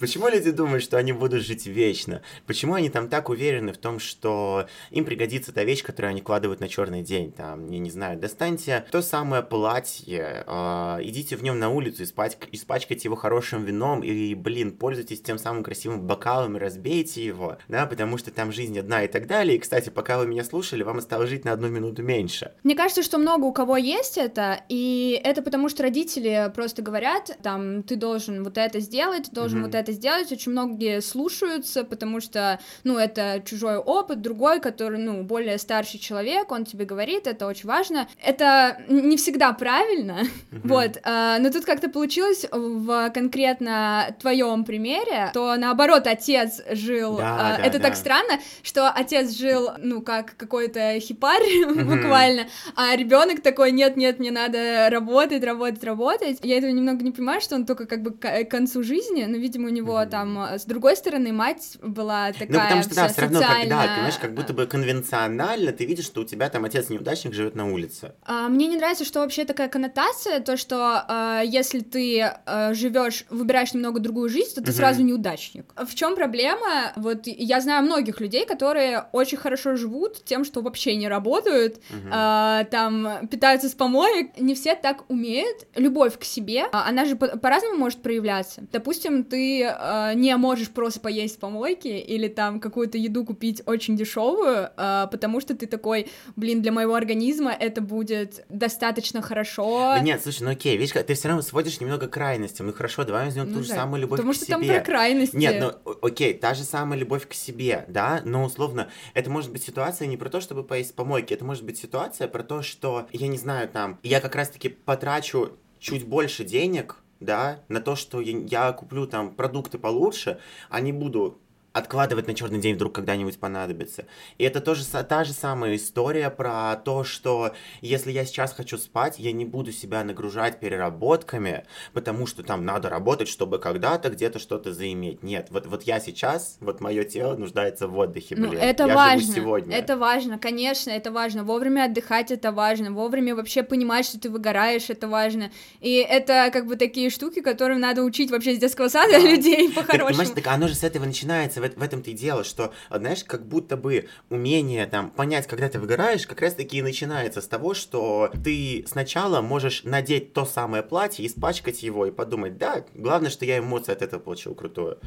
Почему 0.00 0.28
люди 0.28 0.50
думают, 0.50 0.82
что 0.82 0.98
они 0.98 1.12
будут 1.12 1.42
жить 1.42 1.66
вечно? 1.66 2.22
Почему 2.46 2.74
они 2.74 2.90
там 2.90 3.08
так 3.08 3.28
уверены 3.28 3.72
в 3.72 3.78
том, 3.78 3.98
что 3.98 4.66
им 4.90 5.04
пригодится 5.04 5.52
та 5.52 5.64
вещь, 5.64 5.82
которую 5.82 6.10
они 6.10 6.20
кладывают 6.20 6.60
на 6.60 6.68
черный 6.68 7.02
день? 7.02 7.32
Там, 7.32 7.70
я 7.70 7.78
не 7.78 7.90
знаю, 7.90 8.18
достаньте 8.18 8.84
то 8.90 9.02
самое 9.02 9.42
платье, 9.42 10.44
э, 10.46 10.98
идите 11.02 11.36
в 11.36 11.42
нем 11.42 11.58
на 11.58 11.70
улицу, 11.70 12.02
испачк... 12.02 12.48
испачкайте 12.52 13.08
его 13.08 13.16
хорошим 13.16 13.64
вином 13.64 14.02
и, 14.02 14.34
блин, 14.34 14.72
пользуйтесь 14.72 15.22
тем 15.22 15.38
самым 15.38 15.62
красивым 15.62 16.02
бокалом 16.02 16.56
и 16.56 16.60
разбейте 16.60 17.24
его, 17.24 17.58
да, 17.68 17.86
потому 17.86 18.18
что 18.18 18.30
там 18.30 18.52
жизнь 18.52 18.78
одна 18.78 19.04
и 19.04 19.08
так 19.08 19.26
далее. 19.26 19.56
И, 19.56 19.60
кстати, 19.60 19.90
пока 19.90 20.18
вы 20.18 20.26
меня 20.26 20.44
слушали, 20.44 20.82
вам 20.82 20.98
осталось 20.98 21.30
жить 21.30 21.44
на 21.44 21.52
одну 21.52 21.68
минуту 21.68 22.02
меньше. 22.02 22.52
Мне 22.62 22.74
кажется, 22.74 23.02
что 23.02 23.18
много 23.18 23.44
у 23.44 23.52
кого 23.52 23.76
есть 23.76 24.18
это, 24.18 24.62
и 24.68 25.20
это 25.24 25.42
потому, 25.42 25.68
что 25.68 25.82
родители 25.84 26.33
просто 26.54 26.82
говорят, 26.82 27.36
там, 27.42 27.82
ты 27.82 27.96
должен 27.96 28.44
вот 28.44 28.58
это 28.58 28.80
сделать, 28.80 29.30
должен 29.30 29.60
mm-hmm. 29.60 29.64
вот 29.64 29.74
это 29.74 29.92
сделать, 29.92 30.32
очень 30.32 30.52
многие 30.52 31.00
слушаются, 31.00 31.84
потому 31.84 32.20
что, 32.20 32.58
ну, 32.84 32.98
это 32.98 33.42
чужой 33.44 33.76
опыт, 33.76 34.20
другой, 34.20 34.60
который, 34.60 34.98
ну, 34.98 35.22
более 35.22 35.58
старший 35.58 36.00
человек, 36.00 36.50
он 36.52 36.64
тебе 36.64 36.84
говорит, 36.84 37.26
это 37.26 37.46
очень 37.46 37.68
важно. 37.68 38.08
Это 38.22 38.82
не 38.88 39.16
всегда 39.16 39.52
правильно, 39.52 40.22
mm-hmm. 40.50 40.60
вот, 40.64 40.98
а, 41.04 41.38
но 41.38 41.50
тут 41.50 41.64
как-то 41.64 41.88
получилось 41.88 42.46
в 42.50 43.10
конкретно 43.10 44.14
твоем 44.20 44.64
примере, 44.64 45.30
то 45.32 45.56
наоборот 45.56 46.06
отец 46.06 46.62
жил, 46.70 47.16
да, 47.16 47.54
а, 47.54 47.56
да, 47.58 47.64
это 47.64 47.78
да. 47.78 47.88
так 47.88 47.96
странно, 47.96 48.40
что 48.62 48.90
отец 48.90 49.32
жил, 49.32 49.70
ну, 49.78 50.02
как 50.02 50.36
какой-то 50.36 50.98
хипарь 51.00 51.42
mm-hmm. 51.66 51.84
буквально, 51.84 52.46
а 52.76 52.96
ребенок 52.96 53.42
такой, 53.42 53.72
нет-нет, 53.72 54.18
мне 54.18 54.30
надо 54.30 54.88
работать, 54.90 55.44
работать, 55.44 55.84
работать, 55.84 56.23
работать. 56.24 56.44
Я 56.44 56.58
этого 56.58 56.70
немного 56.70 57.02
не 57.04 57.10
понимаю, 57.10 57.40
что 57.40 57.54
он 57.54 57.66
только 57.66 57.86
как 57.86 58.02
бы 58.02 58.12
к 58.12 58.44
концу 58.44 58.82
жизни, 58.82 59.24
но, 59.24 59.36
видимо, 59.36 59.68
у 59.68 59.70
него 59.70 60.00
mm-hmm. 60.00 60.08
там 60.08 60.38
э, 60.38 60.58
с 60.58 60.64
другой 60.64 60.96
стороны 60.96 61.32
мать 61.32 61.78
была 61.82 62.32
такая 62.32 62.48
Ну, 62.48 62.58
потому 62.58 62.82
что, 62.82 62.94
да, 62.94 63.08
все 63.08 63.20
равно, 63.22 63.40
когда, 63.40 63.82
ты 63.82 63.94
знаешь, 63.94 64.18
как 64.20 64.34
будто 64.34 64.52
бы 64.52 64.66
конвенционально 64.66 65.72
ты 65.72 65.84
видишь, 65.84 66.06
что 66.06 66.22
у 66.22 66.24
тебя 66.24 66.48
там 66.48 66.64
отец-неудачник 66.64 67.34
живет 67.34 67.54
на 67.54 67.70
улице. 67.70 68.12
А, 68.24 68.48
мне 68.48 68.66
не 68.66 68.76
нравится, 68.76 69.04
что 69.04 69.20
вообще 69.20 69.44
такая 69.44 69.68
коннотация, 69.68 70.40
то, 70.40 70.56
что 70.56 71.04
а, 71.08 71.42
если 71.42 71.80
ты 71.80 72.22
а, 72.22 72.74
живешь, 72.74 73.26
выбираешь 73.30 73.74
немного 73.74 74.00
другую 74.00 74.28
жизнь, 74.28 74.54
то 74.54 74.62
ты 74.62 74.70
mm-hmm. 74.70 74.74
сразу 74.74 75.02
неудачник. 75.02 75.72
В 75.76 75.94
чем 75.94 76.14
проблема? 76.14 76.92
Вот 76.96 77.26
я 77.26 77.60
знаю 77.60 77.84
многих 77.84 78.20
людей, 78.20 78.46
которые 78.46 79.06
очень 79.12 79.38
хорошо 79.38 79.76
живут 79.76 80.24
тем, 80.24 80.44
что 80.44 80.60
вообще 80.60 80.96
не 80.96 81.08
работают, 81.08 81.76
mm-hmm. 81.76 82.08
а, 82.10 82.64
там 82.64 83.26
питаются 83.28 83.68
с 83.68 83.72
помоек. 83.72 84.38
Не 84.38 84.54
все 84.54 84.74
так 84.74 85.08
умеют. 85.08 85.66
Любовь 85.74 86.13
любовь 86.14 86.18
к 86.18 86.24
себе, 86.24 86.66
а, 86.72 86.88
она 86.88 87.04
же 87.04 87.16
по-разному 87.16 87.78
может 87.78 88.02
проявляться. 88.02 88.62
Допустим, 88.72 89.24
ты 89.24 89.62
э, 89.62 90.12
не 90.14 90.36
можешь 90.36 90.70
просто 90.70 91.00
поесть 91.00 91.36
в 91.36 91.38
помойке 91.38 92.00
или 92.00 92.28
там 92.28 92.60
какую-то 92.60 92.98
еду 92.98 93.24
купить 93.24 93.62
очень 93.66 93.96
дешевую, 93.96 94.70
э, 94.76 95.06
потому 95.10 95.40
что 95.40 95.54
ты 95.54 95.66
такой, 95.66 96.08
блин, 96.36 96.62
для 96.62 96.72
моего 96.72 96.94
организма 96.94 97.52
это 97.52 97.80
будет 97.80 98.44
достаточно 98.48 99.22
хорошо. 99.22 99.94
Да 99.96 100.00
нет, 100.00 100.22
слушай, 100.22 100.42
ну 100.42 100.50
окей, 100.50 100.76
видишь, 100.76 100.92
ты 100.92 101.14
все 101.14 101.28
равно 101.28 101.42
сводишь 101.42 101.80
немного 101.80 102.06
к 102.06 102.12
крайностям. 102.12 102.66
Ну 102.66 102.72
хорошо, 102.72 103.04
давай 103.04 103.26
возьмем 103.26 103.50
ну, 103.50 103.58
ту 103.58 103.62
же 103.62 103.70
да. 103.70 103.74
самую 103.76 104.02
любовь 104.02 104.18
потому 104.18 104.32
к 104.32 104.36
себе. 104.36 104.46
Потому 104.46 104.64
что 104.64 104.72
там 104.72 104.82
про 104.82 104.90
крайности. 104.90 105.36
Нет, 105.36 105.62
ну 105.84 105.96
окей, 106.02 106.34
та 106.34 106.54
же 106.54 106.64
самая 106.64 106.98
любовь 106.98 107.28
к 107.28 107.34
себе, 107.34 107.84
да, 107.88 108.22
но 108.24 108.44
условно, 108.44 108.88
это 109.14 109.30
может 109.30 109.52
быть 109.52 109.62
ситуация 109.62 110.06
не 110.06 110.16
про 110.16 110.28
то, 110.28 110.40
чтобы 110.40 110.64
поесть 110.64 110.92
в 110.92 110.94
помойке, 110.94 111.34
это 111.34 111.44
может 111.44 111.64
быть 111.64 111.78
ситуация 111.78 112.28
про 112.28 112.42
то, 112.42 112.62
что, 112.62 113.06
я 113.12 113.28
не 113.28 113.38
знаю, 113.38 113.68
там, 113.68 113.98
я 114.02 114.20
как 114.20 114.34
раз-таки 114.34 114.68
потрачу 114.68 115.52
чуть 115.84 116.06
больше 116.06 116.44
денег, 116.44 116.96
да, 117.20 117.62
на 117.68 117.80
то, 117.80 117.94
что 117.94 118.20
я, 118.20 118.72
куплю 118.72 119.06
там 119.06 119.34
продукты 119.34 119.78
получше, 119.78 120.40
а 120.70 120.80
не 120.80 120.92
буду 120.92 121.38
откладывать 121.74 122.28
на 122.28 122.34
черный 122.34 122.60
день 122.60 122.76
вдруг 122.76 122.94
когда-нибудь 122.94 123.38
понадобится. 123.40 124.06
И 124.38 124.44
это 124.44 124.60
тоже 124.60 124.84
та 124.86 125.24
же 125.24 125.32
самая 125.32 125.74
история 125.74 126.30
про 126.30 126.76
то, 126.76 127.02
что 127.02 127.52
если 127.80 128.12
я 128.12 128.24
сейчас 128.24 128.54
хочу 128.54 128.78
спать, 128.78 129.18
я 129.18 129.32
не 129.32 129.44
буду 129.44 129.72
себя 129.72 130.04
нагружать 130.04 130.60
переработками, 130.60 131.64
потому 131.92 132.28
что 132.28 132.44
там 132.44 132.64
надо 132.64 132.88
работать, 132.88 133.26
чтобы 133.26 133.58
когда-то 133.58 134.10
где-то 134.10 134.38
что-то 134.38 134.72
заиметь. 134.72 135.24
Нет, 135.24 135.48
вот, 135.50 135.66
вот 135.66 135.82
я 135.82 135.98
сейчас, 135.98 136.58
вот 136.60 136.80
мое 136.80 137.02
тело 137.02 137.36
нуждается 137.36 137.88
в 137.88 137.98
отдыхе, 137.98 138.36
ну, 138.36 138.50
блин. 138.50 138.60
Ну, 138.62 138.66
это 138.66 138.86
я 138.86 138.94
важно, 138.94 139.34
сегодня. 139.34 139.76
это 139.76 139.96
важно, 139.96 140.38
конечно, 140.38 140.90
это 140.90 141.10
важно. 141.10 141.42
Вовремя 141.42 141.86
отдыхать 141.86 142.30
это 142.30 142.52
важно, 142.52 142.92
вовремя 142.92 143.34
вообще 143.34 143.64
понимать, 143.64 144.06
что 144.06 144.20
ты 144.20 144.30
выгораешь, 144.30 144.90
это 144.90 145.08
важно. 145.08 145.50
И 145.80 145.96
это 145.96 146.50
как 146.52 146.66
бы 146.66 146.76
такие 146.76 147.10
штуки, 147.10 147.40
которым 147.40 147.80
надо 147.80 148.04
учить 148.04 148.30
вообще 148.30 148.54
с 148.54 148.58
детского 148.58 148.86
сада 148.86 149.14
да. 149.14 149.18
людей 149.28 149.72
по-хорошему. 149.72 149.98
Так, 149.98 150.08
понимаешь, 150.08 150.30
так 150.30 150.46
оно 150.46 150.68
же 150.68 150.76
с 150.76 150.84
этого 150.84 151.04
начинается 151.04 151.63
в, 151.76 151.82
этом-то 151.82 152.10
и 152.10 152.14
дело, 152.14 152.44
что, 152.44 152.72
знаешь, 152.90 153.24
как 153.24 153.46
будто 153.46 153.76
бы 153.76 154.08
умение 154.30 154.86
там 154.86 155.10
понять, 155.10 155.46
когда 155.46 155.68
ты 155.68 155.78
выгораешь, 155.78 156.26
как 156.26 156.40
раз-таки 156.40 156.78
и 156.78 156.82
начинается 156.82 157.40
с 157.40 157.48
того, 157.48 157.74
что 157.74 158.30
ты 158.42 158.84
сначала 158.86 159.40
можешь 159.40 159.84
надеть 159.84 160.32
то 160.32 160.44
самое 160.44 160.82
платье, 160.82 161.26
испачкать 161.26 161.82
его 161.82 162.06
и 162.06 162.10
подумать, 162.10 162.58
да, 162.58 162.84
главное, 162.94 163.30
что 163.30 163.44
я 163.44 163.58
эмоции 163.58 163.92
от 163.92 164.02
этого 164.02 164.20
получил 164.20 164.54
крутую. 164.54 164.98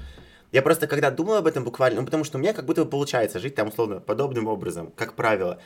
Я 0.54 0.62
просто 0.62 0.88
когда 0.88 1.12
думал 1.12 1.36
об 1.36 1.48
этом 1.48 1.65
буквально, 1.65 2.00
ну 2.00 2.06
потому 2.06 2.24
что 2.24 2.38
у 2.38 2.41
меня 2.41 2.54
как 2.54 2.65
будто 2.65 2.86
бы 2.86 2.89
получается 2.89 3.39
жить 3.39 3.56
там 3.56 3.67
условно 3.67 4.00
подобным 4.00 4.48
образом, 4.48 4.93
как 4.96 5.13
правило. 5.13 5.60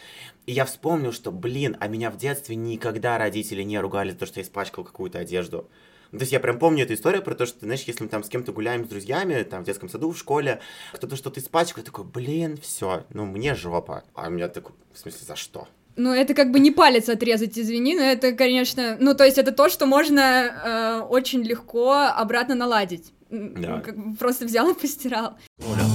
И 0.48 0.54
я 0.54 0.66
вспомнил, 0.66 1.12
что, 1.12 1.32
блин, 1.32 1.78
а 1.80 1.88
меня 1.88 2.10
в 2.10 2.18
детстве 2.18 2.56
никогда 2.56 3.20
родители 3.20 3.62
не 3.62 3.80
ругали 3.80 4.12
за 4.12 4.18
то, 4.18 4.26
что 4.26 4.40
я 4.40 4.44
испачкал 4.44 4.84
какую-то 4.84 5.20
одежду. 5.20 5.70
Ну, 6.12 6.20
то 6.20 6.24
есть 6.24 6.34
я 6.34 6.40
прям 6.40 6.60
помню 6.60 6.84
эту 6.84 6.94
историю 6.94 7.24
про 7.24 7.36
то, 7.36 7.46
что, 7.46 7.60
знаешь, 7.62 7.84
если 7.84 8.04
мы 8.04 8.10
там 8.10 8.24
с 8.24 8.30
кем-то 8.30 8.52
гуляем 8.52 8.86
с 8.86 8.90
друзьями, 8.90 9.44
там, 9.44 9.64
в 9.64 9.66
детском 9.66 9.90
саду, 9.90 10.12
в 10.12 10.18
школе, 10.18 10.60
кто-то 10.94 11.16
что-то 11.16 11.40
испачкал, 11.40 11.84
такой, 11.84 12.04
блин, 12.04 12.58
все, 12.62 13.06
ну, 13.14 13.26
мне 13.26 13.56
жопа. 13.56 14.04
А 14.14 14.28
у 14.28 14.32
меня 14.32 14.50
такой, 14.50 14.74
в 14.94 14.98
смысле, 14.98 15.22
за 15.26 15.36
что? 15.36 15.68
Ну, 15.96 16.14
это 16.14 16.34
как 16.34 16.52
бы 16.52 16.60
не 16.60 16.72
палец 16.72 17.10
отрезать, 17.10 17.58
извини, 17.58 17.96
но 17.96 18.04
это, 18.04 18.34
конечно, 18.34 18.98
ну, 19.00 19.14
то 19.14 19.26
есть 19.26 19.38
это 19.38 19.52
то, 19.52 19.70
что 19.70 19.86
можно 19.86 20.22
э, 20.22 21.02
очень 21.08 21.44
легко 21.44 21.94
обратно 21.94 22.56
наладить. 22.56 23.14
Да. 23.30 23.80
Как 23.80 23.96
бы 23.98 24.16
просто 24.16 24.46
взял 24.46 24.70
и 24.70 24.74
постирал. 24.74 25.36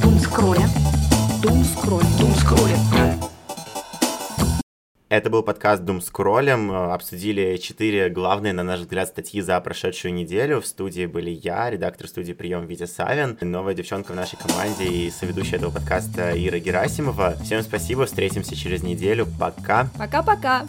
Дум 0.03 0.19
скроля. 0.21 0.67
Дум 1.43 1.65
скроль. 1.65 2.05
Дум 2.19 2.35
скроля. 2.37 2.77
Это 5.17 5.31
был 5.31 5.43
подкаст 5.43 5.83
Doom 5.83 6.03
Скроллем. 6.03 6.71
Обсудили 6.71 7.57
четыре 7.57 8.11
главные, 8.11 8.53
на 8.53 8.63
наш 8.63 8.81
взгляд, 8.81 9.09
статьи 9.09 9.41
за 9.41 9.59
прошедшую 9.63 10.13
неделю. 10.13 10.61
В 10.61 10.67
студии 10.67 11.07
были 11.07 11.31
я, 11.31 11.71
редактор 11.71 12.07
студии 12.07 12.35
«Прием» 12.35 12.67
Витя 12.67 12.85
Савин, 12.85 13.39
новая 13.41 13.73
девчонка 13.73 14.13
в 14.13 14.15
нашей 14.15 14.37
команде 14.37 14.85
и 14.85 15.11
соведущая 15.11 15.57
этого 15.59 15.71
подкаста 15.71 16.33
Ира 16.37 16.59
Герасимова. 16.59 17.35
Всем 17.43 17.63
спасибо, 17.63 18.05
встретимся 18.05 18.55
через 18.55 18.83
неделю. 18.83 19.27
Пока. 19.41 19.89
Пока-пока. 19.97 20.67